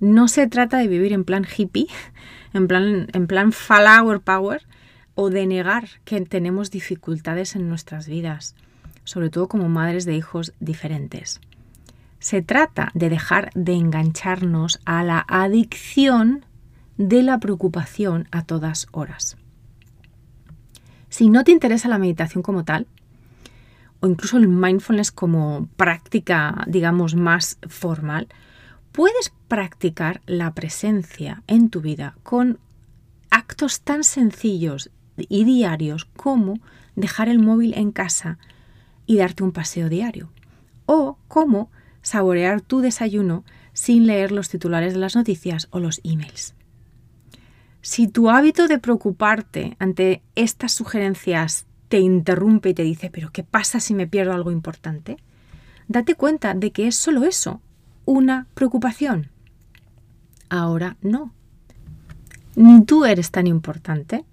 No 0.00 0.28
se 0.28 0.46
trata 0.48 0.78
de 0.78 0.88
vivir 0.88 1.12
en 1.12 1.24
plan 1.24 1.46
hippie, 1.46 1.86
en 2.52 2.68
plan, 2.68 3.08
en 3.12 3.26
plan 3.26 3.52
flower 3.52 4.20
power, 4.20 4.66
o 5.14 5.30
de 5.30 5.46
negar 5.46 5.88
que 6.04 6.20
tenemos 6.22 6.70
dificultades 6.70 7.54
en 7.54 7.68
nuestras 7.68 8.08
vidas, 8.08 8.54
sobre 9.04 9.30
todo 9.30 9.48
como 9.48 9.68
madres 9.68 10.04
de 10.04 10.16
hijos 10.16 10.52
diferentes. 10.60 11.40
Se 12.22 12.40
trata 12.40 12.92
de 12.94 13.10
dejar 13.10 13.50
de 13.56 13.74
engancharnos 13.74 14.80
a 14.84 15.02
la 15.02 15.24
adicción 15.26 16.46
de 16.96 17.20
la 17.24 17.40
preocupación 17.40 18.28
a 18.30 18.44
todas 18.44 18.86
horas. 18.92 19.36
Si 21.08 21.28
no 21.28 21.42
te 21.42 21.50
interesa 21.50 21.88
la 21.88 21.98
meditación 21.98 22.44
como 22.44 22.64
tal, 22.64 22.86
o 23.98 24.06
incluso 24.06 24.36
el 24.36 24.46
mindfulness 24.46 25.10
como 25.10 25.66
práctica, 25.76 26.64
digamos, 26.68 27.16
más 27.16 27.58
formal, 27.68 28.28
puedes 28.92 29.32
practicar 29.48 30.22
la 30.24 30.54
presencia 30.54 31.42
en 31.48 31.70
tu 31.70 31.80
vida 31.80 32.14
con 32.22 32.60
actos 33.30 33.80
tan 33.80 34.04
sencillos 34.04 34.92
y 35.16 35.42
diarios 35.42 36.04
como 36.04 36.60
dejar 36.94 37.28
el 37.28 37.40
móvil 37.40 37.74
en 37.74 37.90
casa 37.90 38.38
y 39.06 39.16
darte 39.16 39.42
un 39.42 39.50
paseo 39.50 39.88
diario, 39.88 40.30
o 40.86 41.18
como 41.26 41.68
saborear 42.02 42.60
tu 42.60 42.80
desayuno 42.80 43.44
sin 43.72 44.06
leer 44.06 44.32
los 44.32 44.48
titulares 44.48 44.92
de 44.92 45.00
las 45.00 45.16
noticias 45.16 45.68
o 45.70 45.80
los 45.80 46.00
emails. 46.04 46.54
Si 47.80 48.06
tu 48.06 48.30
hábito 48.30 48.68
de 48.68 48.78
preocuparte 48.78 49.76
ante 49.78 50.22
estas 50.34 50.72
sugerencias 50.72 51.66
te 51.88 51.98
interrumpe 51.98 52.70
y 52.70 52.74
te 52.74 52.84
dice, 52.84 53.10
pero 53.10 53.30
¿qué 53.32 53.42
pasa 53.42 53.80
si 53.80 53.92
me 53.92 54.06
pierdo 54.06 54.32
algo 54.32 54.50
importante? 54.50 55.16
Date 55.88 56.14
cuenta 56.14 56.54
de 56.54 56.70
que 56.70 56.86
es 56.86 56.96
solo 56.96 57.24
eso, 57.24 57.60
una 58.04 58.46
preocupación. 58.54 59.30
Ahora 60.48 60.96
no. 61.02 61.34
Ni 62.54 62.84
tú 62.84 63.04
eres 63.04 63.30
tan 63.30 63.46
importante, 63.46 64.24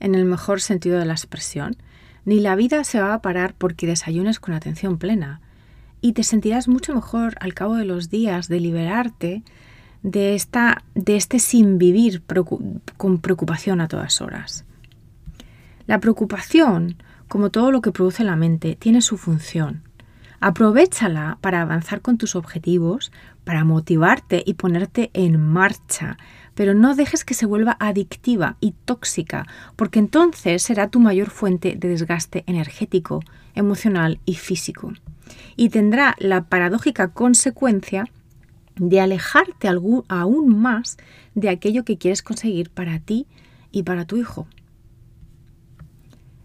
en 0.00 0.14
el 0.14 0.24
mejor 0.24 0.60
sentido 0.60 0.98
de 0.98 1.06
la 1.06 1.14
expresión, 1.14 1.76
ni 2.24 2.40
la 2.40 2.56
vida 2.56 2.84
se 2.84 3.00
va 3.00 3.14
a 3.14 3.22
parar 3.22 3.54
porque 3.56 3.86
desayunes 3.86 4.38
con 4.38 4.54
atención 4.54 4.98
plena 4.98 5.40
y 6.00 6.12
te 6.12 6.22
sentirás 6.22 6.68
mucho 6.68 6.94
mejor 6.94 7.36
al 7.40 7.54
cabo 7.54 7.76
de 7.76 7.84
los 7.84 8.10
días 8.10 8.48
de 8.48 8.60
liberarte 8.60 9.42
de, 10.02 10.34
esta, 10.34 10.84
de 10.94 11.16
este 11.16 11.38
sin 11.38 11.78
vivir 11.78 12.22
con 12.96 13.18
preocupación 13.18 13.80
a 13.80 13.88
todas 13.88 14.20
horas. 14.20 14.64
La 15.86 16.00
preocupación 16.00 16.96
como 17.28 17.50
todo 17.50 17.70
lo 17.70 17.82
que 17.82 17.92
produce 17.92 18.24
la 18.24 18.36
mente, 18.36 18.74
tiene 18.74 19.02
su 19.02 19.16
función. 19.18 19.82
Aprovechala 20.40 21.38
para 21.40 21.60
avanzar 21.60 22.00
con 22.00 22.16
tus 22.16 22.36
objetivos, 22.36 23.12
para 23.44 23.64
motivarte 23.64 24.42
y 24.44 24.54
ponerte 24.54 25.10
en 25.12 25.40
marcha, 25.40 26.16
pero 26.54 26.74
no 26.74 26.94
dejes 26.94 27.24
que 27.24 27.34
se 27.34 27.46
vuelva 27.46 27.76
adictiva 27.80 28.56
y 28.60 28.72
tóxica, 28.84 29.46
porque 29.76 29.98
entonces 29.98 30.62
será 30.62 30.88
tu 30.88 31.00
mayor 31.00 31.30
fuente 31.30 31.76
de 31.76 31.88
desgaste 31.88 32.44
energético, 32.46 33.20
emocional 33.54 34.20
y 34.24 34.34
físico. 34.34 34.92
Y 35.56 35.68
tendrá 35.70 36.14
la 36.18 36.44
paradójica 36.44 37.08
consecuencia 37.08 38.04
de 38.76 39.00
alejarte 39.00 39.68
aún 40.08 40.58
más 40.58 40.96
de 41.34 41.48
aquello 41.48 41.84
que 41.84 41.98
quieres 41.98 42.22
conseguir 42.22 42.70
para 42.70 42.98
ti 43.00 43.26
y 43.72 43.82
para 43.82 44.04
tu 44.04 44.16
hijo. 44.16 44.46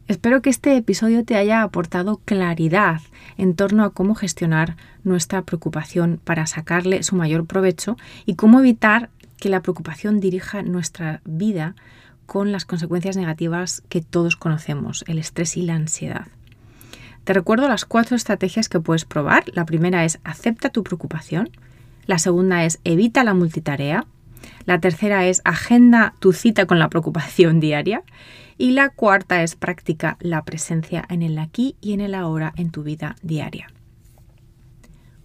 Espero 0.07 0.41
que 0.41 0.49
este 0.49 0.75
episodio 0.75 1.23
te 1.23 1.37
haya 1.37 1.63
aportado 1.63 2.17
claridad 2.25 3.01
en 3.37 3.55
torno 3.55 3.83
a 3.83 3.91
cómo 3.91 4.15
gestionar 4.15 4.75
nuestra 5.03 5.43
preocupación 5.43 6.19
para 6.23 6.45
sacarle 6.45 7.03
su 7.03 7.15
mayor 7.15 7.45
provecho 7.45 7.95
y 8.25 8.35
cómo 8.35 8.59
evitar 8.59 9.09
que 9.37 9.49
la 9.49 9.61
preocupación 9.61 10.19
dirija 10.19 10.61
nuestra 10.61 11.21
vida 11.25 11.75
con 12.25 12.51
las 12.51 12.65
consecuencias 12.65 13.15
negativas 13.15 13.81
que 13.89 14.01
todos 14.01 14.35
conocemos, 14.35 15.03
el 15.07 15.19
estrés 15.19 15.57
y 15.57 15.61
la 15.61 15.75
ansiedad. 15.75 16.27
Te 17.23 17.33
recuerdo 17.33 17.67
las 17.67 17.85
cuatro 17.85 18.15
estrategias 18.15 18.67
que 18.67 18.79
puedes 18.79 19.05
probar. 19.05 19.45
La 19.53 19.65
primera 19.65 20.03
es 20.03 20.19
acepta 20.23 20.69
tu 20.69 20.83
preocupación. 20.83 21.49
La 22.05 22.19
segunda 22.19 22.65
es 22.65 22.79
evita 22.83 23.23
la 23.23 23.33
multitarea. 23.33 24.05
La 24.65 24.79
tercera 24.79 25.25
es 25.25 25.41
agenda 25.45 26.15
tu 26.19 26.33
cita 26.33 26.65
con 26.65 26.79
la 26.79 26.89
preocupación 26.89 27.59
diaria. 27.59 28.03
Y 28.57 28.71
la 28.71 28.89
cuarta 28.89 29.41
es 29.41 29.55
practica 29.55 30.17
la 30.19 30.43
presencia 30.43 31.05
en 31.09 31.21
el 31.21 31.39
aquí 31.39 31.75
y 31.81 31.93
en 31.93 32.01
el 32.01 32.13
ahora 32.13 32.53
en 32.57 32.71
tu 32.71 32.83
vida 32.83 33.15
diaria. 33.21 33.67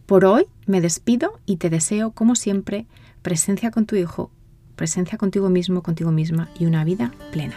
Por 0.06 0.24
hoy 0.24 0.46
me 0.66 0.80
despido 0.80 1.38
y 1.44 1.56
te 1.56 1.68
deseo, 1.68 2.12
como 2.12 2.34
siempre, 2.34 2.86
presencia 3.20 3.70
con 3.70 3.84
tu 3.84 3.96
hijo, 3.96 4.30
presencia 4.76 5.18
contigo 5.18 5.50
mismo, 5.50 5.82
contigo 5.82 6.12
misma 6.12 6.48
y 6.58 6.64
una 6.64 6.84
vida 6.84 7.12
plena. 7.32 7.56